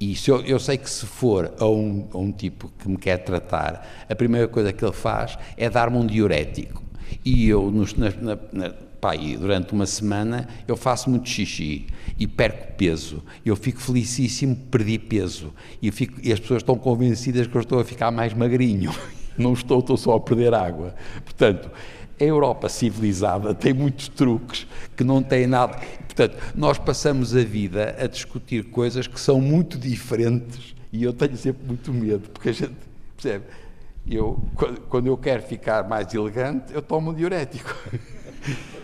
E 0.00 0.14
se 0.14 0.30
eu, 0.30 0.40
eu, 0.42 0.60
sei 0.60 0.78
que 0.78 0.88
se 0.88 1.04
for 1.04 1.52
a 1.58 1.66
um, 1.66 2.08
a 2.14 2.18
um 2.18 2.30
tipo 2.30 2.70
que 2.78 2.88
me 2.88 2.96
quer 2.96 3.18
tratar, 3.18 3.86
a 4.08 4.14
primeira 4.14 4.46
coisa 4.46 4.72
que 4.72 4.82
ele 4.84 4.92
faz 4.92 5.36
é 5.56 5.68
dar-me 5.68 5.98
um 5.98 6.06
diurético. 6.06 6.84
E 7.24 7.48
eu, 7.48 7.68
nos, 7.68 7.94
na, 7.94 8.10
na, 8.52 8.72
pá, 9.00 9.14
durante 9.16 9.72
uma 9.72 9.86
semana, 9.86 10.48
eu 10.66 10.76
faço 10.76 11.08
muito 11.10 11.28
xixi 11.28 11.86
e 12.18 12.26
perco 12.26 12.72
peso. 12.74 13.22
Eu 13.44 13.56
fico 13.56 13.80
felicíssimo, 13.80 14.56
perdi 14.70 14.98
peso. 14.98 15.52
E, 15.80 15.90
fico, 15.90 16.20
e 16.22 16.32
as 16.32 16.40
pessoas 16.40 16.62
estão 16.62 16.76
convencidas 16.76 17.46
que 17.46 17.54
eu 17.54 17.60
estou 17.60 17.80
a 17.80 17.84
ficar 17.84 18.10
mais 18.10 18.34
magrinho. 18.34 18.92
Não 19.36 19.52
estou, 19.52 19.78
estou 19.78 19.96
só 19.96 20.16
a 20.16 20.20
perder 20.20 20.52
água. 20.52 20.94
Portanto, 21.24 21.70
a 22.20 22.24
Europa 22.24 22.68
civilizada 22.68 23.54
tem 23.54 23.72
muitos 23.72 24.08
truques 24.08 24.66
que 24.96 25.04
não 25.04 25.22
têm 25.22 25.46
nada. 25.46 25.78
Portanto, 25.98 26.36
nós 26.56 26.76
passamos 26.76 27.36
a 27.36 27.44
vida 27.44 27.94
a 28.00 28.08
discutir 28.08 28.64
coisas 28.64 29.06
que 29.06 29.20
são 29.20 29.40
muito 29.40 29.78
diferentes 29.78 30.74
e 30.92 31.04
eu 31.04 31.12
tenho 31.12 31.36
sempre 31.36 31.64
muito 31.64 31.92
medo, 31.92 32.28
porque 32.30 32.48
a 32.48 32.52
gente 32.52 32.74
percebe. 33.14 33.44
Eu, 34.10 34.42
quando 34.88 35.06
eu 35.06 35.16
quero 35.16 35.42
ficar 35.42 35.86
mais 35.86 36.12
elegante, 36.14 36.72
eu 36.72 36.82
tomo 36.82 37.10
um 37.10 37.14
diurético. 37.14 37.72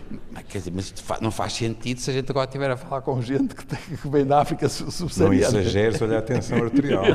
Quer 0.49 0.59
dizer, 0.59 0.71
mas 0.71 0.93
não 1.21 1.31
faz 1.31 1.53
sentido 1.53 1.99
se 1.99 2.09
a 2.09 2.13
gente 2.13 2.29
agora 2.29 2.45
estiver 2.45 2.69
a 2.69 2.77
falar 2.77 3.01
com 3.01 3.21
gente 3.21 3.55
que, 3.55 3.65
tem, 3.65 3.79
que 3.97 4.07
vem 4.07 4.25
da 4.25 4.41
África 4.41 4.69
subsaariana. 4.69 5.51
Não 5.51 5.59
exageres, 5.59 5.99
olha 6.03 6.19
a 6.19 6.21
tensão 6.21 6.63
arterial. 6.63 7.05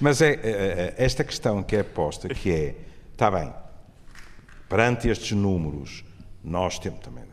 mas 0.00 0.22
é, 0.22 0.30
é, 0.30 0.34
é 0.42 0.94
esta 0.96 1.22
questão 1.22 1.62
que 1.62 1.76
é 1.76 1.82
posta, 1.82 2.28
que 2.28 2.50
é, 2.50 2.74
está 3.12 3.30
bem, 3.30 3.52
perante 4.68 5.08
estes 5.08 5.32
números, 5.32 6.04
nós 6.42 6.78
temos 6.78 7.00
também. 7.00 7.24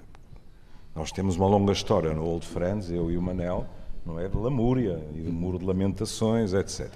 Nós 0.96 1.12
temos 1.12 1.36
uma 1.36 1.46
longa 1.46 1.74
história 1.74 2.14
no 2.14 2.24
Old 2.24 2.46
Friends, 2.48 2.90
eu 2.90 3.12
e 3.12 3.18
o 3.18 3.22
Manel, 3.22 3.68
não 4.06 4.18
é? 4.18 4.30
De 4.30 4.38
lamúria 4.38 5.06
e 5.14 5.22
de 5.22 5.30
muro 5.30 5.60
de 5.60 5.66
lamentações, 5.66 6.54
etc. 6.54 6.90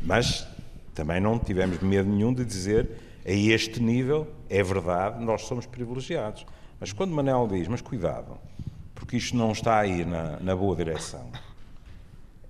Mas 0.00 0.46
também 0.94 1.20
não 1.20 1.38
tivemos 1.40 1.80
medo 1.80 2.08
nenhum 2.08 2.32
de 2.32 2.44
dizer 2.44 2.88
a 3.24 3.30
este 3.30 3.80
nível, 3.80 4.26
é 4.48 4.62
verdade, 4.62 5.24
nós 5.24 5.42
somos 5.42 5.66
privilegiados. 5.66 6.44
Mas 6.80 6.92
quando 6.92 7.14
Manel 7.14 7.46
diz, 7.48 7.68
mas 7.68 7.80
cuidado, 7.80 8.38
porque 8.94 9.16
isto 9.16 9.36
não 9.36 9.52
está 9.52 9.78
aí 9.78 10.04
na, 10.04 10.40
na 10.40 10.56
boa 10.56 10.74
direção. 10.74 11.30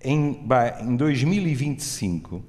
Em, 0.01 0.41
em 0.81 0.97
2025, 0.97 2.43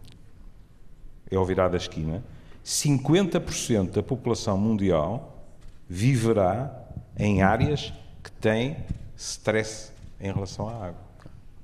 é 1.29 1.35
ao 1.35 1.45
virar 1.45 1.67
da 1.67 1.77
esquina, 1.77 2.23
50% 2.65 3.91
da 3.91 4.03
população 4.03 4.57
mundial 4.57 5.45
viverá 5.89 6.73
em 7.17 7.41
áreas 7.41 7.93
que 8.23 8.31
têm 8.31 8.77
stress 9.17 9.91
em 10.19 10.31
relação 10.31 10.69
à 10.69 10.87
água. 10.87 11.01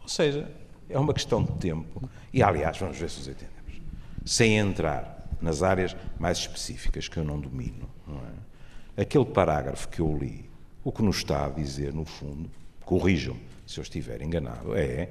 Ou 0.02 0.10
seja, 0.10 0.52
é 0.90 1.00
uma 1.00 1.14
questão 1.14 1.42
de 1.44 1.52
tempo. 1.54 2.10
E, 2.34 2.44
aliás, 2.44 2.78
vamos 2.78 2.98
ver 2.98 3.10
se 3.10 3.22
os 3.22 3.28
entendemos. 3.28 3.82
Sem 4.26 4.58
entrar 4.58 5.19
nas 5.42 5.64
áreas 5.64 5.96
mais 6.20 6.38
específicas 6.38 7.08
que 7.08 7.18
eu 7.18 7.24
não 7.24 7.40
domino, 7.40 7.90
não 8.08 8.18
é? 8.18 9.02
aquele 9.02 9.26
parágrafo 9.26 9.88
que 9.88 10.02
eu 10.02 10.18
li, 10.18 10.50
o 10.84 10.92
que 10.92 11.02
nos 11.02 11.18
está 11.18 11.46
a 11.46 11.50
dizer, 11.50 11.94
no 11.94 12.06
fundo, 12.06 12.50
corrijam-me 12.86 13.42
se 13.66 13.80
eu 13.80 13.84
estiver 13.84 14.22
enganado, 14.22 14.76
é 14.76 15.10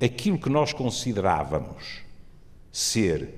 aquilo 0.00 0.38
que 0.38 0.48
nós 0.48 0.72
considerávamos 0.72 2.02
ser 2.70 3.30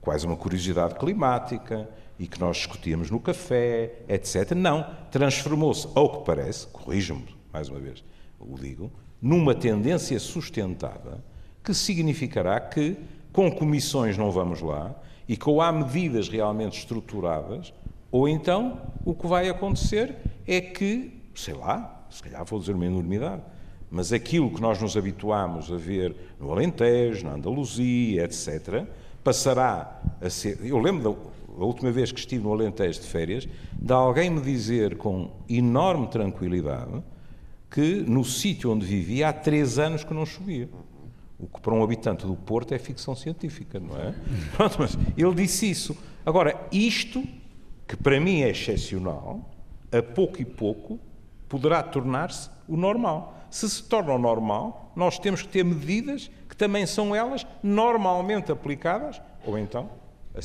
quase 0.00 0.26
uma 0.26 0.36
curiosidade 0.36 0.96
climática 0.96 1.88
e 2.18 2.26
que 2.26 2.40
nós 2.40 2.58
discutíamos 2.58 3.10
no 3.10 3.20
café, 3.20 4.02
etc. 4.08 4.52
Não, 4.52 4.86
transformou-se, 5.10 5.88
ao 5.94 6.18
que 6.18 6.26
parece, 6.26 6.66
corrijam-me 6.68 7.36
mais 7.52 7.68
uma 7.68 7.78
vez, 7.78 8.04
o 8.38 8.58
digo, 8.58 8.92
numa 9.20 9.54
tendência 9.54 10.18
sustentada 10.20 11.24
que 11.64 11.72
significará 11.72 12.60
que 12.60 12.96
com 13.32 13.50
comissões 13.50 14.16
não 14.16 14.30
vamos 14.30 14.60
lá 14.60 14.94
e 15.28 15.36
com 15.36 15.60
há 15.60 15.72
medidas 15.72 16.28
realmente 16.28 16.78
estruturadas, 16.78 17.72
ou 18.10 18.28
então 18.28 18.80
o 19.04 19.14
que 19.14 19.26
vai 19.26 19.48
acontecer 19.48 20.16
é 20.46 20.60
que, 20.60 21.20
sei 21.34 21.54
lá, 21.54 22.06
se 22.10 22.22
calhar 22.22 22.44
vou 22.44 22.58
dizer 22.58 22.74
uma 22.74 22.86
enormidade, 22.86 23.42
mas 23.90 24.12
aquilo 24.12 24.50
que 24.50 24.60
nós 24.60 24.80
nos 24.80 24.96
habituámos 24.96 25.72
a 25.72 25.76
ver 25.76 26.14
no 26.40 26.50
Alentejo, 26.50 27.24
na 27.24 27.34
Andaluzia, 27.34 28.24
etc., 28.24 28.84
passará 29.22 30.00
a 30.20 30.30
ser. 30.30 30.58
Eu 30.64 30.78
lembro 30.78 31.02
da, 31.02 31.58
da 31.58 31.64
última 31.64 31.90
vez 31.90 32.12
que 32.12 32.20
estive 32.20 32.42
no 32.42 32.52
Alentejo 32.52 33.00
de 33.00 33.06
férias, 33.06 33.48
de 33.72 33.92
alguém 33.92 34.30
me 34.30 34.40
dizer 34.40 34.96
com 34.96 35.30
enorme 35.48 36.06
tranquilidade 36.08 37.02
que 37.70 37.96
no 38.08 38.24
sítio 38.24 38.70
onde 38.70 38.86
vivia 38.86 39.28
há 39.28 39.32
três 39.32 39.78
anos 39.78 40.04
que 40.04 40.14
não 40.14 40.24
chovia. 40.24 40.68
O 41.38 41.46
que 41.46 41.60
para 41.60 41.74
um 41.74 41.82
habitante 41.82 42.26
do 42.26 42.34
Porto 42.34 42.72
é 42.72 42.78
ficção 42.78 43.14
científica, 43.14 43.78
não 43.78 43.96
é? 43.96 44.14
Pronto, 44.56 44.76
mas 44.78 44.96
ele 45.16 45.34
disse 45.34 45.70
isso. 45.70 45.96
Agora, 46.24 46.58
isto 46.72 47.22
que 47.86 47.96
para 47.96 48.18
mim 48.18 48.40
é 48.40 48.50
excepcional, 48.50 49.48
a 49.92 50.02
pouco 50.02 50.40
e 50.40 50.44
pouco 50.44 50.98
poderá 51.48 51.82
tornar-se 51.82 52.50
o 52.66 52.76
normal. 52.76 53.34
Se 53.50 53.68
se 53.68 53.82
torna 53.84 54.12
o 54.12 54.18
normal, 54.18 54.92
nós 54.96 55.18
temos 55.18 55.42
que 55.42 55.48
ter 55.48 55.64
medidas 55.64 56.30
que 56.48 56.56
também 56.56 56.86
são 56.86 57.14
elas 57.14 57.46
normalmente 57.62 58.50
aplicadas, 58.50 59.20
ou 59.44 59.58
então 59.58 59.90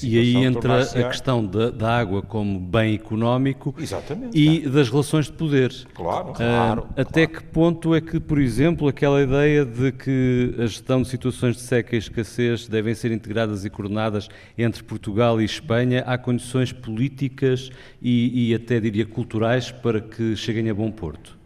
e 0.02 0.18
aí 0.18 0.36
entra 0.38 0.82
a 0.82 1.04
questão 1.10 1.46
da, 1.46 1.70
da, 1.70 1.98
água 1.98 2.22
como 2.22 2.60
bem 2.60 2.96
económico 2.96 3.76
Exatamente, 3.78 4.38
e 4.38 4.68
das 4.70 4.90
relações 4.90 5.26
de 5.26 5.34
poder. 5.34 5.74
Claro, 5.94 6.34
claro. 6.34 6.82
Uh, 6.84 7.02
até 7.02 7.28
claro. 7.28 7.42
que 7.42 7.52
ponto 7.52 7.96
é 7.96 8.02
que, 8.02 8.20
por 8.20 8.40
exemplo, 8.40 8.88
aquela 8.88 9.22
ideia 9.22 9.66
de 9.66 9.92
que 9.92 10.56
a 10.58 10.66
gestão 10.66 11.02
de 11.02 11.10
situações 11.10 11.56
de 11.56 11.62
seca 11.62 11.96
e 11.96 12.00
escassez 12.00 12.68
devem 12.68 12.96
ser 12.96 13.12
integradas 13.12 13.66
e 13.66 13.70
coordenadas 13.70 14.30
entre 14.58 14.84
Portugal 14.84 15.42
e 15.42 15.46
Espanha, 15.46 16.04
há 16.06 16.18
condições 16.18 16.72
políticas 16.72 17.70
e, 18.02 18.50
e 18.50 18.56
até 18.56 18.80
diria 18.80 19.06
culturais 19.06 19.72
para 19.72 20.00
que 20.00 20.36
cheguem 20.36 20.70
a 20.70 20.74
bom 20.74 20.92
porto? 20.92 21.38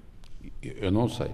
Eu 0.62 0.92
não 0.92 1.10
sei. 1.10 1.30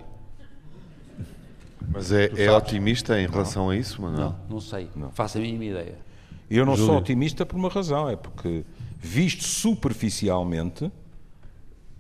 Mas 1.90 2.12
é, 2.12 2.32
é 2.38 2.52
otimista 2.52 3.20
em 3.20 3.28
relação 3.28 3.64
não. 3.64 3.72
a 3.72 3.76
isso, 3.76 4.02
Manuel? 4.02 4.30
Não, 4.30 4.40
não 4.50 4.62
sei. 4.62 4.88
Não. 4.96 5.12
Faço 5.12 5.38
a 5.38 5.42
mínima 5.42 5.66
ideia. 5.66 6.11
Eu 6.52 6.66
não 6.66 6.76
Júlio. 6.76 6.92
sou 6.92 7.00
otimista 7.00 7.46
por 7.46 7.56
uma 7.56 7.70
razão, 7.70 8.10
é 8.10 8.18
porque, 8.18 8.66
visto 9.00 9.44
superficialmente, 9.44 10.92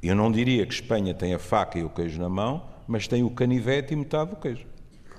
eu 0.03 0.13
não 0.13 0.29
diria 0.29 0.65
que 0.65 0.73
Espanha 0.73 1.13
tem 1.13 1.33
a 1.33 1.39
faca 1.39 1.79
e 1.79 1.83
o 1.83 1.89
queijo 1.89 2.19
na 2.19 2.27
mão, 2.27 2.63
mas 2.85 3.07
tem 3.07 3.23
o 3.23 3.29
canivete 3.29 3.93
e 3.93 3.95
metade 3.95 4.31
do 4.31 4.35
queijo. 4.35 4.65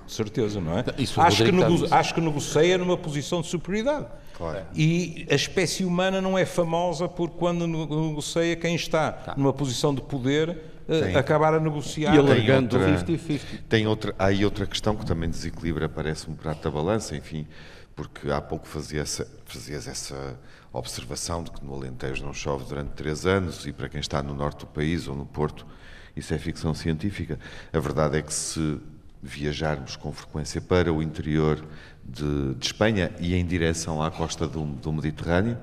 De 0.05 0.11
certeza, 0.11 0.61
não 0.61 0.77
é? 0.77 0.85
Isso 0.97 1.19
acho, 1.19 1.43
que 1.43 1.51
nego 1.51 1.87
acho 1.89 2.13
que 2.13 2.21
negocia 2.21 2.77
numa 2.77 2.97
posição 2.97 3.41
de 3.41 3.47
superioridade. 3.47 4.05
Claro. 4.37 4.65
E 4.75 5.25
a 5.29 5.35
espécie 5.35 5.85
humana 5.85 6.21
não 6.21 6.37
é 6.37 6.45
famosa 6.45 7.07
por 7.07 7.29
quando 7.31 7.65
negocia 7.65 8.55
quem 8.55 8.75
está 8.75 9.11
tá. 9.11 9.33
numa 9.35 9.53
posição 9.53 9.95
de 9.95 10.01
poder 10.01 10.57
eh, 10.87 11.01
tem. 11.01 11.15
acabar 11.15 11.53
a 11.53 11.59
negociar 11.59 12.13
e 12.13 12.17
alargando 12.19 12.77
50-50. 12.77 13.39
Tem 13.69 13.87
outra, 13.87 14.13
há 14.19 14.25
aí 14.25 14.43
outra 14.43 14.65
questão 14.65 14.95
que 14.95 15.05
também 15.05 15.29
desequilibra, 15.29 15.87
parece 15.87 16.29
um 16.29 16.35
prato 16.35 16.63
da 16.63 16.71
balança, 16.71 17.15
enfim, 17.15 17.47
porque 17.95 18.29
há 18.31 18.41
pouco 18.41 18.67
fazias 18.67 19.21
essa 19.87 20.39
observação 20.71 21.43
de 21.43 21.51
que 21.51 21.63
no 21.63 21.75
Alentejo 21.75 22.25
não 22.25 22.33
chove 22.33 22.65
durante 22.65 22.91
três 22.91 23.25
anos 23.25 23.65
e 23.65 23.71
para 23.71 23.87
quem 23.87 23.99
está 23.99 24.23
no 24.23 24.33
norte 24.33 24.61
do 24.61 24.67
país 24.67 25.07
ou 25.07 25.15
no 25.15 25.25
Porto 25.25 25.65
isso 26.15 26.33
é 26.33 26.37
ficção 26.37 26.73
científica. 26.73 27.39
A 27.71 27.79
verdade 27.79 28.17
é 28.17 28.21
que 28.21 28.33
se 28.33 28.79
viajarmos 29.21 29.95
com 29.95 30.11
frequência 30.11 30.61
para 30.61 30.91
o 30.91 31.01
interior 31.01 31.65
de, 32.03 32.53
de 32.55 32.65
Espanha 32.65 33.11
e 33.19 33.33
em 33.33 33.45
direção 33.45 34.03
à 34.03 34.11
costa 34.11 34.47
do, 34.47 34.63
do 34.63 34.91
Mediterrâneo, 34.91 35.57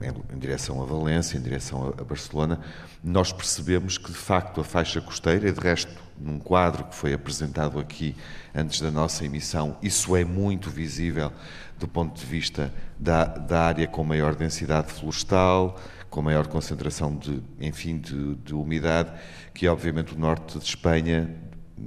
em, 0.00 0.06
eh, 0.06 0.14
em, 0.32 0.38
direção 0.38 0.80
a 0.80 0.86
Valência, 0.86 1.36
em 1.36 1.42
direção 1.42 1.88
a, 1.88 2.00
a, 2.00 2.04
Barcelona, 2.04 2.60
nós 3.02 3.32
percebemos 3.32 3.98
que 3.98 4.10
de 4.10 4.16
facto 4.16 4.60
a 4.60 4.64
faixa 4.64 5.00
costeira, 5.00 5.48
e 5.48 5.52
de 5.52 5.60
resto, 5.60 5.92
num 6.18 6.38
quadro 6.38 6.84
que 6.84 6.94
foi 6.94 7.12
apresentado 7.12 7.78
aqui 7.78 8.14
antes 8.54 8.80
da 8.80 8.90
nossa 8.90 9.24
emissão, 9.24 9.76
isso 9.82 10.14
é 10.16 10.24
muito 10.24 10.70
visível 10.70 11.32
do 11.78 11.88
ponto 11.88 12.18
de 12.18 12.24
vista 12.24 12.72
da, 12.98 13.24
da 13.24 13.62
área 13.62 13.86
com 13.86 14.04
maior 14.04 14.34
densidade 14.34 14.92
florestal, 14.92 15.78
com 16.08 16.22
maior 16.22 16.46
concentração 16.46 17.16
de, 17.16 17.42
enfim, 17.60 17.98
de, 17.98 18.36
de 18.36 18.54
umidade, 18.54 19.10
que 19.52 19.66
é 19.66 19.70
obviamente 19.70 20.14
o 20.14 20.18
norte 20.18 20.58
de 20.58 20.64
Espanha, 20.64 21.34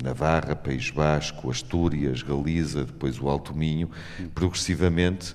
Navarra, 0.04 0.56
País 0.56 0.90
Basco, 0.90 1.50
Astúrias, 1.50 2.22
Galiza, 2.22 2.84
depois 2.84 3.20
o 3.20 3.30
Alto 3.30 3.56
Minho, 3.56 3.90
progressivamente 4.36 5.34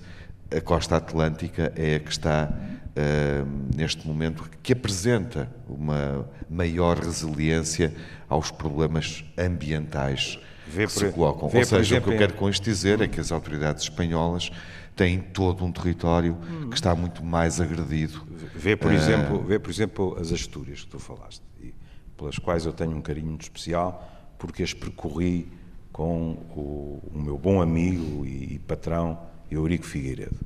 a 0.56 0.60
costa 0.60 0.96
atlântica 0.96 1.72
é 1.76 1.96
a 1.96 2.00
que 2.00 2.10
está 2.10 2.50
uh, 2.50 3.76
neste 3.76 4.06
momento, 4.06 4.48
que 4.62 4.72
apresenta 4.72 5.50
uma 5.68 6.28
maior 6.48 6.98
resiliência 6.98 7.94
aos 8.28 8.50
problemas 8.50 9.24
ambientais 9.36 10.38
vê 10.66 10.86
que 10.86 10.92
por, 10.92 11.00
se 11.00 11.12
colocam. 11.12 11.44
Ou 11.44 11.50
seja, 11.50 11.78
exemplo, 11.78 11.98
o 11.98 12.02
que 12.02 12.10
eu 12.14 12.18
quero 12.18 12.34
com 12.34 12.48
isto 12.48 12.62
dizer 12.62 13.00
é 13.00 13.08
que 13.08 13.20
as 13.20 13.32
autoridades 13.32 13.84
espanholas 13.84 14.50
têm 14.96 15.20
todo 15.20 15.64
um 15.64 15.72
território 15.72 16.36
que 16.68 16.74
está 16.74 16.94
muito 16.94 17.24
mais 17.24 17.60
agredido. 17.60 18.26
Vê, 18.54 18.76
por, 18.76 18.90
uh, 18.90 18.94
exemplo, 18.94 19.42
vê, 19.42 19.58
por 19.58 19.70
exemplo, 19.70 20.16
as 20.20 20.32
Astúrias 20.32 20.82
que 20.82 20.88
tu 20.88 20.98
falaste, 20.98 21.42
e 21.60 21.74
pelas 22.16 22.38
quais 22.38 22.66
eu 22.66 22.72
tenho 22.72 22.96
um 22.96 23.00
carinho 23.00 23.28
muito 23.28 23.42
especial, 23.42 24.08
porque 24.38 24.62
as 24.62 24.74
percorri 24.74 25.50
com 25.92 26.32
o, 26.56 27.10
o 27.12 27.18
meu 27.18 27.36
bom 27.36 27.60
amigo 27.60 28.24
e, 28.24 28.54
e 28.54 28.58
patrão, 28.58 29.18
Eurico 29.54 29.84
Figueiredo. 29.84 30.38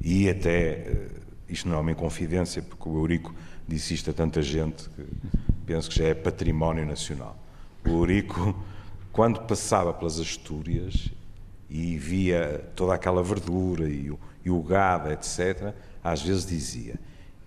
E 0.00 0.28
até, 0.28 0.70
eh, 0.70 1.08
isto 1.48 1.68
não 1.68 1.76
é 1.76 1.80
uma 1.80 1.94
confidência, 1.94 2.62
porque 2.62 2.88
o 2.88 2.96
Eurico 2.98 3.34
disse 3.66 3.94
isto 3.94 4.10
a 4.10 4.12
tanta 4.12 4.40
gente 4.42 4.88
que 4.90 5.04
penso 5.66 5.90
que 5.90 5.98
já 5.98 6.06
é 6.06 6.14
património 6.14 6.86
nacional. 6.86 7.36
O 7.84 7.90
Eurico, 7.90 8.56
quando 9.12 9.40
passava 9.40 9.92
pelas 9.92 10.20
Astúrias 10.20 11.10
e 11.68 11.98
via 11.98 12.64
toda 12.76 12.94
aquela 12.94 13.22
verdura 13.22 13.88
e 13.88 14.10
o, 14.10 14.18
e 14.44 14.50
o 14.50 14.62
gado, 14.62 15.10
etc., 15.10 15.74
às 16.02 16.22
vezes 16.22 16.46
dizia: 16.46 16.94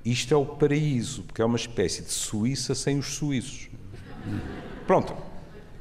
Isto 0.04 0.34
é 0.34 0.38
o 0.38 0.46
paraíso, 0.46 1.24
porque 1.24 1.42
é 1.42 1.46
uma 1.46 1.58
espécie 1.58 2.02
de 2.02 2.12
Suíça 2.12 2.76
sem 2.76 3.00
os 3.00 3.16
suíços. 3.16 3.70
Pronto. 4.86 5.16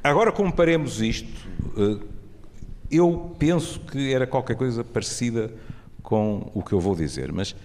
Agora 0.01 0.31
comparemos 0.31 1.01
isto 1.01 1.49
eh, 1.77 1.99
eu 2.91 3.35
penso 3.37 3.79
que 3.79 4.13
era 4.13 4.25
qualquer 4.25 4.55
coisa 4.55 4.83
parecida 4.83 5.53
com 6.01 6.49
o 6.53 6.63
que 6.63 6.73
eu 6.73 6.79
vou 6.79 6.95
dizer, 6.95 7.31
mas 7.31 7.55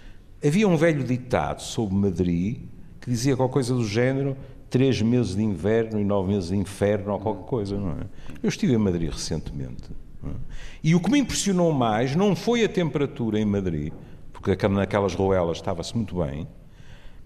havia 0.44 0.68
um 0.68 0.76
velho 0.76 1.02
ditado 1.02 1.60
sobre 1.60 1.94
Madrid 1.94 2.58
que 3.00 3.10
dizia 3.10 3.36
qualquer 3.36 3.54
coisa 3.54 3.74
do 3.74 3.86
género 3.86 4.36
três 4.68 5.00
meses 5.00 5.36
de 5.36 5.42
inverno 5.42 6.00
e 6.00 6.04
nove 6.04 6.32
meses 6.32 6.48
de 6.48 6.56
inferno 6.56 7.12
ou 7.12 7.20
qualquer 7.20 7.46
coisa, 7.46 7.78
não 7.78 7.92
é? 7.92 8.06
Eu 8.42 8.48
estive 8.48 8.74
em 8.74 8.78
Madrid 8.78 9.10
recentemente 9.10 9.84
é? 10.24 10.30
e 10.82 10.94
o 10.94 11.00
que 11.00 11.10
me 11.10 11.18
impressionou 11.18 11.72
mais 11.72 12.16
não 12.16 12.34
foi 12.34 12.64
a 12.64 12.68
temperatura 12.68 13.38
em 13.38 13.44
Madrid, 13.44 13.92
porque 14.32 14.68
naquelas 14.68 15.14
roelas 15.14 15.58
estava-se 15.58 15.94
muito 15.94 16.16
bem, 16.16 16.46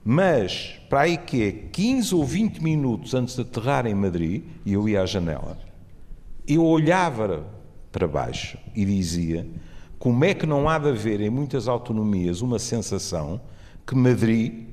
mas 0.04 0.80
para 0.88 1.00
aí 1.00 1.16
que 1.16 1.42
é 1.42 1.52
15 1.52 2.14
ou 2.14 2.24
20 2.24 2.62
minutos 2.62 3.14
antes 3.14 3.34
de 3.34 3.42
aterrar 3.42 3.86
em 3.86 3.94
Madrid, 3.94 4.42
e 4.64 4.74
eu 4.74 4.88
ia 4.88 5.02
à 5.02 5.06
janela, 5.06 5.58
eu 6.46 6.64
olhava 6.64 7.57
para 7.90 8.06
baixo 8.06 8.58
e 8.74 8.84
dizia 8.84 9.46
como 9.98 10.24
é 10.24 10.32
que 10.32 10.46
não 10.46 10.68
há 10.68 10.78
de 10.78 10.88
haver 10.88 11.20
em 11.20 11.30
muitas 11.30 11.66
autonomias 11.66 12.40
uma 12.40 12.58
sensação 12.58 13.40
que 13.84 13.96
Madrid, 13.96 14.68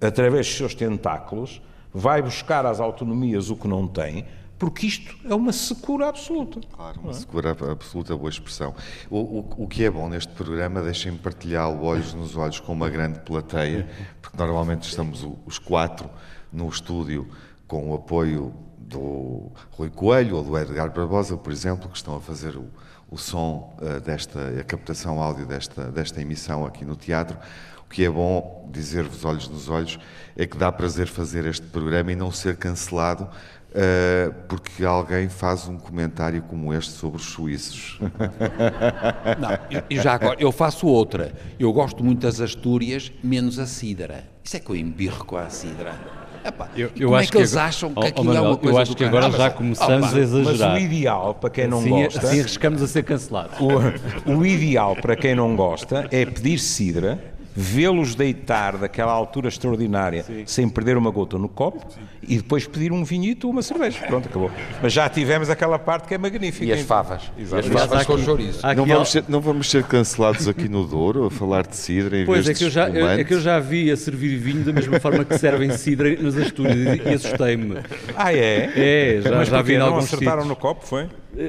através 0.00 0.46
dos 0.46 0.56
seus 0.56 0.74
tentáculos, 0.74 1.62
vai 1.92 2.20
buscar 2.20 2.66
às 2.66 2.80
autonomias 2.80 3.50
o 3.50 3.56
que 3.56 3.68
não 3.68 3.86
tem, 3.86 4.26
porque 4.58 4.86
isto 4.86 5.16
é 5.24 5.34
uma 5.34 5.52
secura 5.52 6.08
absoluta. 6.08 6.60
Claro, 6.72 7.00
uma 7.00 7.12
é? 7.12 7.14
secura 7.14 7.50
absoluta, 7.50 8.16
boa 8.16 8.28
expressão. 8.28 8.74
O, 9.08 9.18
o, 9.18 9.64
o, 9.64 9.68
que 9.68 9.84
é 9.84 9.90
bom 9.90 10.08
neste 10.08 10.32
programa, 10.32 10.82
deixem-me 10.82 11.18
partilhá-lo 11.18 11.82
olhos 11.84 12.12
nos 12.12 12.36
olhos 12.36 12.60
com 12.60 12.72
uma 12.72 12.90
grande 12.90 13.20
plateia, 13.20 13.88
porque 14.20 14.36
normalmente 14.36 14.82
estamos 14.82 15.26
os 15.46 15.58
quatro 15.58 16.10
no 16.52 16.68
estúdio 16.68 17.28
com 17.66 17.90
o 17.90 17.94
apoio 17.94 18.52
do 18.80 19.50
Rui 19.72 19.90
Coelho 19.90 20.36
ou 20.36 20.42
do 20.42 20.58
Edgar 20.58 20.90
Barbosa, 20.90 21.36
por 21.36 21.52
exemplo, 21.52 21.88
que 21.88 21.96
estão 21.96 22.16
a 22.16 22.20
fazer 22.20 22.56
o, 22.56 22.64
o 23.10 23.18
som 23.18 23.76
uh, 23.80 24.00
desta, 24.00 24.40
a 24.60 24.64
captação 24.64 25.20
áudio 25.20 25.46
desta, 25.46 25.90
desta 25.90 26.20
emissão 26.20 26.64
aqui 26.64 26.84
no 26.84 26.96
teatro. 26.96 27.36
O 27.84 27.90
que 27.90 28.04
é 28.04 28.10
bom 28.10 28.68
dizer-vos 28.72 29.24
olhos 29.24 29.48
nos 29.48 29.68
olhos 29.68 29.98
é 30.36 30.46
que 30.46 30.56
dá 30.56 30.70
prazer 30.70 31.08
fazer 31.08 31.44
este 31.46 31.66
programa 31.66 32.12
e 32.12 32.16
não 32.16 32.30
ser 32.30 32.56
cancelado 32.56 33.28
uh, 33.70 34.32
porque 34.48 34.84
alguém 34.84 35.28
faz 35.28 35.68
um 35.68 35.76
comentário 35.76 36.42
como 36.42 36.72
este 36.72 36.92
sobre 36.92 37.18
os 37.18 37.26
suíços. 37.26 37.98
Não, 39.38 39.82
eu, 39.88 40.02
já 40.02 40.14
agora, 40.14 40.36
eu 40.40 40.52
faço 40.52 40.86
outra. 40.86 41.32
Eu 41.58 41.72
gosto 41.72 42.04
muito 42.04 42.20
das 42.20 42.40
Astúrias, 42.40 43.12
menos 43.22 43.58
a 43.58 43.66
Cidra. 43.66 44.24
Isso 44.42 44.56
é 44.56 44.60
que 44.60 44.70
eu 44.70 44.76
embirro 44.76 45.24
com 45.24 45.36
a 45.36 45.48
Cidra. 45.50 46.19
Epá, 46.44 46.68
eu, 46.74 46.90
eu 46.96 47.08
como 47.08 47.20
é 47.20 47.24
que, 47.24 47.32
que 47.32 47.38
eles 47.38 47.56
acham 47.56 47.92
que 47.92 48.06
aquilo 48.06 48.34
é 48.34 48.40
uma 48.40 48.56
coisa 48.56 48.78
Eu 48.78 48.82
acho 48.82 48.94
que 48.94 49.04
agora 49.04 49.30
já 49.30 49.50
começamos 49.50 50.14
a 50.14 50.18
exagerar. 50.18 50.70
Mas 50.70 50.82
o 50.82 50.84
ideal 50.84 51.34
para 51.34 51.50
quem 51.50 51.66
não 51.68 51.78
assim, 51.80 51.90
gosta... 51.90 52.18
Assim 52.20 52.40
arriscamos 52.40 52.82
a 52.82 52.86
ser 52.86 53.02
cancelados. 53.02 53.58
O, 53.60 54.32
o 54.32 54.46
ideal 54.46 54.96
para 54.96 55.16
quem 55.16 55.34
não 55.34 55.54
gosta 55.54 56.08
é 56.10 56.24
pedir 56.24 56.58
cidra 56.58 57.18
vê-los 57.54 58.14
deitar 58.14 58.76
daquela 58.76 59.12
altura 59.12 59.48
extraordinária 59.48 60.22
Sim. 60.22 60.42
sem 60.46 60.68
perder 60.68 60.96
uma 60.96 61.10
gota 61.10 61.36
no 61.38 61.48
copo 61.48 61.84
Sim. 61.90 62.00
e 62.22 62.36
depois 62.36 62.66
pedir 62.66 62.92
um 62.92 63.04
vinhito 63.04 63.46
ou 63.46 63.52
uma 63.52 63.62
cerveja. 63.62 64.06
Pronto, 64.06 64.28
acabou. 64.28 64.50
Mas 64.82 64.92
já 64.92 65.08
tivemos 65.08 65.50
aquela 65.50 65.78
parte 65.78 66.06
que 66.08 66.14
é 66.14 66.18
magnífica. 66.18 66.64
E 66.64 66.72
as 66.72 66.82
favas. 66.82 67.30
Exato. 67.38 67.66
E 67.66 67.70
as 67.70 67.72
favas 67.72 68.06
com 68.06 68.18
chouriço. 68.18 68.60
Não 68.76 68.86
vamos, 68.86 69.10
ser, 69.10 69.24
não 69.28 69.40
vamos 69.40 69.70
ser 69.70 69.84
cancelados 69.84 70.46
aqui 70.48 70.68
no 70.68 70.86
Douro 70.86 71.26
a 71.26 71.30
falar 71.30 71.66
de 71.66 71.76
cidra 71.76 72.18
em 72.18 72.24
pois 72.26 72.46
vez 72.46 72.56
é 72.56 72.58
que, 72.58 72.64
eu 72.64 72.70
já, 72.70 72.88
é 72.88 73.24
que 73.24 73.34
eu 73.34 73.40
já 73.40 73.58
vi 73.58 73.90
a 73.90 73.96
servir 73.96 74.36
vinho 74.38 74.64
da 74.64 74.72
mesma 74.72 75.00
forma 75.00 75.24
que 75.24 75.36
servem 75.38 75.70
cidra 75.76 76.14
nas 76.20 76.36
Astúrias 76.36 77.00
e 77.04 77.08
assustei-me. 77.14 77.76
Ah, 78.16 78.32
é? 78.32 78.70
É, 78.76 79.20
já, 79.22 79.30
Mas 79.36 79.48
já 79.48 79.62
vi 79.62 79.76
não 79.76 79.86
alguns 79.86 80.04
acertaram 80.04 80.42
sítios. 80.42 80.48
no 80.48 80.56
copo, 80.56 80.86
foi? 80.86 81.08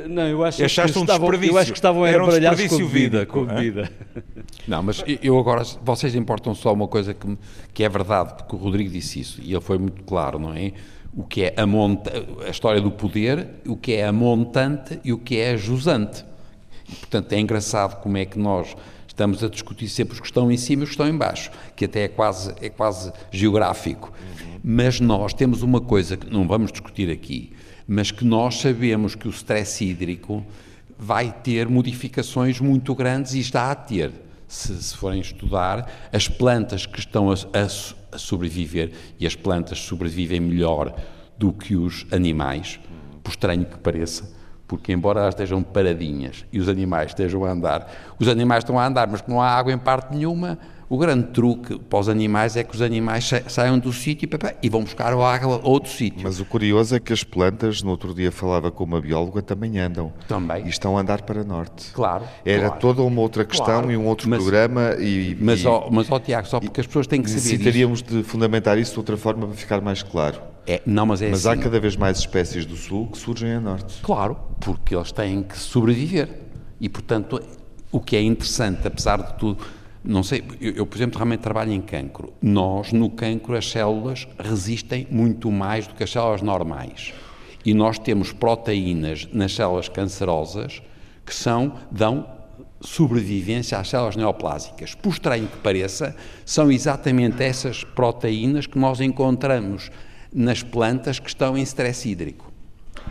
Não, 0.10 0.28
eu 0.28 0.44
acho, 0.44 0.58
que 0.58 0.64
Achaste 0.64 0.98
um 0.98 1.02
estavam, 1.02 1.26
eu 1.28 1.32
desperdício. 1.32 1.58
acho 1.60 1.72
que 1.72 1.78
estavam 1.78 2.06
Era 2.06 2.20
um 2.22 2.26
embaralhados 2.28 2.68
com 2.68 2.78
bebida. 2.78 3.18
vírico, 3.20 3.34
Com 3.34 3.46
bebida. 3.46 3.92
Não, 4.68 4.84
mas 4.84 5.04
eu 5.24 5.38
agora, 5.40 5.64
vocês 5.84 6.14
importam 6.16 6.54
só 6.54 6.72
uma 6.72 6.88
coisa 6.88 7.14
que, 7.14 7.38
que 7.74 7.84
é 7.84 7.90
verdade, 7.90 8.36
porque 8.36 8.56
o 8.56 8.60
Rodrigo 8.60 8.90
disse 8.92 9.20
isso, 9.20 9.42
e 9.42 9.52
ele 9.52 9.62
foi 9.62 9.78
muito 9.80 10.04
claro, 10.04 10.38
não 10.38 10.54
é? 10.54 10.72
O 11.16 11.24
que 11.24 11.44
é 11.44 11.54
a, 11.58 11.66
monta 11.66 12.12
a 12.46 12.50
história 12.50 12.80
do 12.80 12.92
poder, 12.92 13.48
o 13.68 13.76
que 13.76 13.94
é 13.94 14.06
a 14.06 14.12
montante 14.14 15.00
e 15.04 15.12
o 15.12 15.18
que 15.18 15.38
é 15.38 15.52
a 15.52 15.58
jusante. 15.58 16.24
E, 16.88 16.96
portanto, 16.96 17.34
é 17.34 17.40
engraçado 17.40 18.02
como 18.02 18.18
é 18.18 18.26
que 18.26 18.38
nós 18.38 18.76
estamos 19.08 19.44
a 19.44 19.50
discutir 19.50 19.90
sempre 19.90 20.14
os 20.14 20.20
que 20.22 20.26
estão 20.28 20.50
em 20.52 20.58
cima 20.58 20.82
e 20.82 20.84
os 20.84 20.90
que 20.90 20.94
estão 20.94 21.08
em 21.08 21.18
baixo, 21.18 21.52
que 21.76 21.86
até 21.86 22.04
é 22.04 22.08
quase, 22.08 22.54
é 22.62 22.70
quase 22.70 23.12
geográfico. 23.32 24.14
Mas 24.64 25.00
nós 25.00 25.34
temos 25.34 25.64
uma 25.64 25.82
coisa 25.82 26.16
que 26.16 26.32
não 26.32 26.48
vamos 26.48 26.72
discutir 26.72 27.10
aqui, 27.10 27.52
mas 27.94 28.10
que 28.10 28.24
nós 28.24 28.62
sabemos 28.62 29.16
que 29.16 29.28
o 29.28 29.32
stress 29.32 29.84
hídrico 29.84 30.46
vai 30.98 31.30
ter 31.30 31.68
modificações 31.68 32.58
muito 32.62 32.96
grandes 32.96 33.34
e 33.34 33.40
está 33.40 33.70
a 33.70 33.76
ter. 33.76 34.14
Se, 34.48 34.82
se 34.82 34.96
forem 34.96 35.20
estudar, 35.20 35.92
as 36.14 36.30
plantas 36.30 36.86
que 36.86 37.00
estão 37.00 37.30
a, 37.30 37.34
a 37.34 37.68
a 38.14 38.18
sobreviver, 38.18 38.92
e 39.20 39.28
as 39.28 39.36
plantas 39.36 39.80
sobrevivem 39.80 40.40
melhor 40.40 40.94
do 41.38 41.52
que 41.52 41.76
os 41.76 42.06
animais, 42.12 42.80
por 43.22 43.32
estranho 43.32 43.66
que 43.66 43.78
pareça, 43.78 44.30
porque 44.68 44.94
embora 44.94 45.22
elas 45.22 45.34
estejam 45.34 45.62
paradinhas 45.62 46.46
e 46.52 46.60
os 46.60 46.70
animais 46.70 47.12
estejam 47.12 47.44
a 47.44 47.52
andar, 47.52 47.92
os 48.20 48.28
animais 48.28 48.64
estão 48.64 48.80
a 48.80 48.86
andar, 48.86 49.08
mas 49.08 49.22
não 49.28 49.42
há 49.42 49.50
água 49.50 49.72
em 49.72 49.78
parte 49.78 50.16
nenhuma, 50.16 50.58
o 50.94 50.98
grande 50.98 51.28
truque 51.28 51.80
para 51.80 52.00
os 52.00 52.10
animais 52.10 52.58
é 52.58 52.66
que 52.66 52.76
os 52.76 52.82
animais 52.82 53.26
sa- 53.26 53.42
saiam 53.48 53.80
do 53.80 53.94
sítio 53.94 54.28
e, 54.62 54.70
vão 54.70 54.84
buscar 54.84 55.14
a 55.14 55.34
água 55.34 55.62
a 55.64 55.66
outro 55.68 55.90
sítio. 55.90 56.20
Mas 56.22 56.42
o 56.42 56.44
curioso 56.46 56.94
é 56.94 57.00
que 57.00 57.14
as 57.14 57.24
plantas, 57.24 57.82
no 57.82 57.92
outro 57.92 58.14
dia 58.14 58.30
falava 58.30 58.70
com 58.70 58.84
uma 58.84 59.00
bióloga, 59.00 59.42
também 59.42 59.80
andam. 59.80 60.12
Também. 60.28 60.66
E 60.66 60.70
estão 60.70 60.98
a 60.98 61.02
andar 61.02 61.22
para 61.22 61.46
norte. 61.46 61.92
Claro, 61.94 62.26
Era 62.44 62.66
claro. 62.68 62.82
toda 62.82 63.02
uma 63.04 63.22
outra 63.22 63.46
questão 63.46 63.66
Claro. 63.68 63.90
e 63.92 63.96
um 63.96 64.06
outro 64.06 64.30
Mas- 64.30 64.40
programa 64.42 64.96
e, 65.00 65.38
Mas, 65.40 65.62
e 65.62 65.68
ó, 65.68 65.88
mas 65.90 66.12
ó, 66.12 66.20
Tiago, 66.20 66.46
só 66.46 66.60
porque 66.60 66.82
as 66.82 66.88
pessoas 66.88 67.08
têm 67.08 67.22
que 67.22 67.30
saber 67.30 67.42
necessitaríamos 67.42 68.04
de 68.04 68.22
fundamentar 68.24 68.78
isso 68.78 68.92
de 68.92 69.00
outra 69.00 69.16
forma 69.16 69.48
para 69.48 69.56
ficar 69.56 69.80
mais 69.80 70.04
claro. 70.04 70.42
É, 70.68 70.82
não, 70.86 71.06
mas 71.06 71.22
é 71.22 71.30
Mas 71.30 71.46
assim. 71.46 71.58
há 71.58 71.64
cada 71.64 71.80
vez 71.80 71.96
mais 71.96 72.18
espécies 72.20 72.66
do 72.66 72.76
sul 72.76 73.08
que 73.08 73.18
surgem 73.18 73.54
a 73.54 73.62
norte. 73.62 74.02
Claro, 74.04 74.38
porque 74.60 74.94
eles 74.94 75.14
têm 75.14 75.42
que 75.42 75.58
sobreviver. 75.58 76.28
E, 76.82 76.90
portanto, 76.90 77.42
o 77.92 78.00
que 78.02 78.18
é 78.18 78.22
interessante, 78.22 78.86
apesar 78.86 79.22
de 79.24 79.34
tudo, 79.40 79.64
não 80.04 80.24
sei, 80.24 80.44
eu, 80.60 80.74
eu, 80.74 80.86
por 80.86 80.98
exemplo, 80.98 81.18
realmente 81.18 81.42
trabalho 81.42 81.72
em 81.72 81.82
cancro. 81.82 82.34
Nós, 82.42 82.92
no 82.92 83.10
cancro, 83.10 83.56
as 83.56 83.70
células 83.70 84.28
resistem 84.40 85.08
muito 85.12 85.52
mais 85.52 85.88
do 85.88 85.94
que 85.94 86.04
as 86.04 86.12
células 86.12 86.42
normais. 86.42 87.14
E 87.64 87.74
nós 87.74 88.00
temos 88.00 88.32
proteínas 88.32 89.28
nas 89.32 89.54
células 89.54 89.88
cancerosas 89.88 90.82
que 91.24 91.34
são, 91.34 91.74
dão 91.92 92.28
sobrevivência 92.82 93.78
às 93.78 93.90
células 93.90 94.16
neoplásicas. 94.16 94.96
Por 94.96 95.14
estranho 95.14 95.48
que 95.48 95.58
pareça, 95.58 96.16
são 96.44 96.72
exatamente 96.72 97.44
essas 97.44 97.84
proteínas 97.84 98.66
que 98.66 98.80
nós 98.80 99.00
encontramos 99.00 99.92
nas 100.34 100.64
plantas 100.64 101.20
que 101.20 101.30
estão 101.30 101.56
em 101.56 101.62
stress 101.62 102.10
hídrico. 102.10 102.52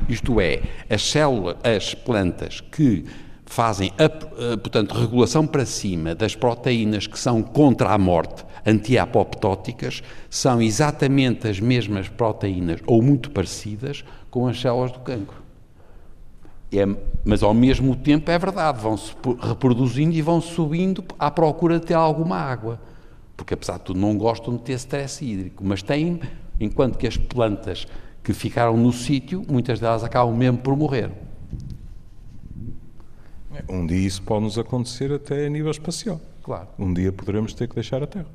Isto 0.08 0.40
é, 0.40 0.60
as 0.88 1.02
células, 1.02 1.56
as 1.62 1.94
plantas 1.94 2.60
que 2.60 3.04
fazem 3.50 3.92
a, 3.98 4.04
a, 4.04 4.56
portanto, 4.56 4.94
regulação 4.94 5.44
para 5.44 5.66
cima 5.66 6.14
das 6.14 6.36
proteínas 6.36 7.08
que 7.08 7.18
são 7.18 7.42
contra 7.42 7.90
a 7.90 7.98
morte, 7.98 8.44
antiapoptóticas, 8.64 10.04
são 10.30 10.62
exatamente 10.62 11.48
as 11.48 11.58
mesmas 11.58 12.08
proteínas, 12.08 12.80
ou 12.86 13.02
muito 13.02 13.28
parecidas, 13.32 14.04
com 14.30 14.46
as 14.46 14.60
células 14.60 14.92
do 14.92 15.00
cancro. 15.00 15.42
É, 16.72 16.86
mas 17.24 17.42
ao 17.42 17.52
mesmo 17.52 17.96
tempo 17.96 18.30
é 18.30 18.38
verdade, 18.38 18.80
vão-se 18.80 19.12
reproduzindo 19.40 20.14
e 20.14 20.22
vão 20.22 20.40
subindo 20.40 21.04
à 21.18 21.28
procura 21.28 21.80
de 21.80 21.86
ter 21.86 21.94
alguma 21.94 22.36
água. 22.36 22.80
Porque 23.36 23.54
apesar 23.54 23.78
de 23.78 23.84
tudo 23.84 23.98
não 23.98 24.16
gostam 24.16 24.56
de 24.56 24.62
ter 24.62 24.74
stress 24.74 25.24
hídrico, 25.24 25.64
mas 25.66 25.82
têm, 25.82 26.20
enquanto 26.60 26.96
que 26.96 27.06
as 27.08 27.16
plantas 27.16 27.84
que 28.22 28.32
ficaram 28.32 28.76
no 28.76 28.92
sítio, 28.92 29.44
muitas 29.48 29.80
delas 29.80 30.04
acabam 30.04 30.36
mesmo 30.36 30.58
por 30.58 30.76
morrer. 30.76 31.10
Um 33.68 33.86
dia 33.86 34.06
isso 34.06 34.22
pode 34.22 34.44
nos 34.44 34.58
acontecer 34.58 35.12
até 35.12 35.46
a 35.46 35.48
nível 35.48 35.70
espacial. 35.70 36.20
Claro. 36.42 36.68
Um 36.78 36.92
dia 36.92 37.12
poderemos 37.12 37.52
ter 37.52 37.68
que 37.68 37.74
deixar 37.74 38.02
a 38.02 38.06
Terra. 38.06 38.26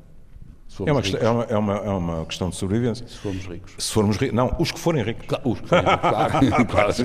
É 0.86 0.92
uma, 0.92 1.00
ricos. 1.00 1.12
questão, 1.12 1.28
é, 1.28 1.30
uma, 1.32 1.44
é, 1.46 1.58
uma, 1.58 1.74
é 1.78 1.90
uma 1.90 2.26
questão 2.26 2.50
de 2.50 2.56
sobrevivência. 2.56 3.08
Se 3.08 3.18
formos 3.20 3.46
ricos. 3.46 3.74
Se 3.78 3.92
formos 3.94 4.18
ricos. 4.18 4.36
Não, 4.36 4.56
os 4.60 4.72
que 4.72 4.80
forem 4.80 5.04
ricos. 5.04 5.26
Claro, 5.28 5.50
os- 5.52 5.62
claro, 5.70 6.66
claro. 6.66 6.94
Se, 6.94 7.04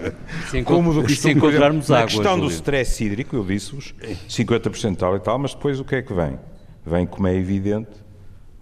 encont- 0.58 0.64
Como 0.64 0.92
do 0.94 1.00
e 1.00 1.08
se 1.10 1.14
costume, 1.14 1.34
encontrarmos 1.34 1.88
na 1.88 1.96
água, 1.98 2.08
questão 2.08 2.36
do 2.36 2.44
Júlio? 2.44 2.54
stress 2.56 3.04
hídrico, 3.04 3.36
eu 3.36 3.44
disse-vos, 3.44 3.94
50% 4.28 4.96
tal 4.96 5.14
e 5.16 5.20
tal, 5.20 5.38
mas 5.38 5.54
depois 5.54 5.78
o 5.78 5.84
que 5.84 5.94
é 5.96 6.02
que 6.02 6.12
vem? 6.12 6.38
Vem, 6.84 7.06
como 7.06 7.28
é 7.28 7.34
evidente, 7.36 7.90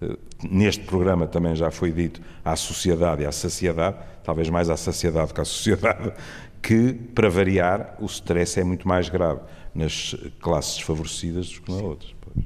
eh, 0.03 0.17
neste 0.51 0.85
programa 0.85 1.27
também 1.27 1.55
já 1.55 1.71
foi 1.71 1.93
dito, 1.93 2.21
à 2.45 2.55
sociedade 2.57 3.23
e 3.23 3.27
à 3.27 3.33
saciedade, 3.33 3.97
talvez 4.25 4.51
mais 4.51 4.69
à 4.69 4.77
saciedade 4.77 5.33
que 5.33 5.41
à 5.41 5.45
sociedade, 5.45 6.13
que, 6.69 6.93
para 6.93 7.31
variar, 7.31 7.97
o 7.99 8.05
stress 8.05 8.61
é 8.61 8.63
muito 8.63 8.87
mais 8.87 9.09
grave 9.09 9.41
nas 9.75 10.15
classes 10.39 10.77
desfavorecidas 10.77 11.49
do 11.49 11.63
que 11.63 11.73
nas 11.73 11.81
outras. 11.81 12.15
pois. 12.21 12.45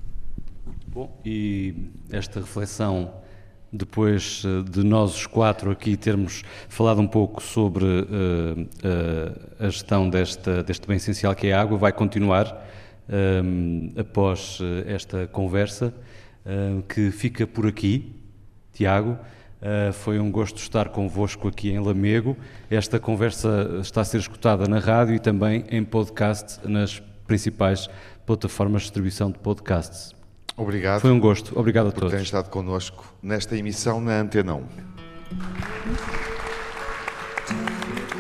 Bom, 0.87 1.21
e 1.25 1.75
esta 2.09 2.39
reflexão, 2.39 3.15
depois 3.73 4.45
eh, 4.47 4.71
de 4.71 4.85
nós 4.85 5.17
os 5.17 5.27
quatro 5.27 5.73
aqui 5.73 5.97
termos 5.97 6.45
falado 6.69 7.01
um 7.01 7.09
pouco 7.09 7.43
sobre 7.43 7.85
eh, 7.85 8.67
eh, 8.85 9.67
a 9.67 9.69
gestão 9.69 10.09
desta, 10.09 10.63
deste 10.63 10.87
bem 10.87 10.99
essencial 10.99 11.35
que 11.35 11.49
é 11.49 11.53
a 11.53 11.61
água, 11.61 11.77
vai 11.77 11.93
continuar 11.93 12.65
eh, 13.09 13.43
após 14.01 14.61
esta 14.87 15.27
conversa, 15.27 15.93
eh, 16.47 16.81
que 16.89 17.11
fica 17.11 17.45
por 17.45 17.67
aqui. 17.67 18.15
Tiago, 18.73 19.19
eh, 19.63 19.93
foi 19.93 20.19
um 20.19 20.29
gosto 20.31 20.57
estar 20.59 20.89
convosco 20.89 21.47
aqui 21.47 21.71
em 21.71 21.79
Lamego. 21.79 22.37
Esta 22.69 22.99
conversa 22.99 23.79
está 23.81 24.01
a 24.01 24.05
ser 24.05 24.19
escutada 24.19 24.67
na 24.67 24.81
rádio 24.81 25.15
e 25.15 25.21
também 25.21 25.65
em 25.71 25.85
podcast 25.85 26.59
nas 26.69 27.01
principais 27.29 27.89
plataformas 28.27 28.83
de 28.83 28.87
distribuição 28.87 29.31
de 29.31 29.39
podcasts. 29.39 30.13
Obrigado 30.57 31.01
Foi 31.01 31.13
um 31.13 31.21
gosto. 31.21 31.59
Obrigado 31.59 31.89
a 31.89 31.93
por 31.93 32.01
terem 32.01 32.11
todos. 32.11 32.25
estado 32.27 32.51
connosco 32.51 33.15
nesta 33.23 33.57
emissão 33.57 34.01
na 34.01 34.21
Antena 34.21 34.55
1. 34.55 34.59
It 34.59 34.69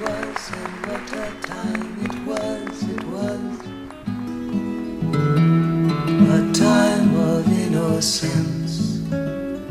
was, 0.00 0.50
and 0.52 0.86
what 0.86 1.12
a 1.12 1.30
time 1.42 1.98
it 2.04 2.16
was, 2.26 2.82
it 2.88 3.04
was. 3.04 3.62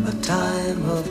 A 0.07 0.11
time 0.21 0.85
of 0.89 1.10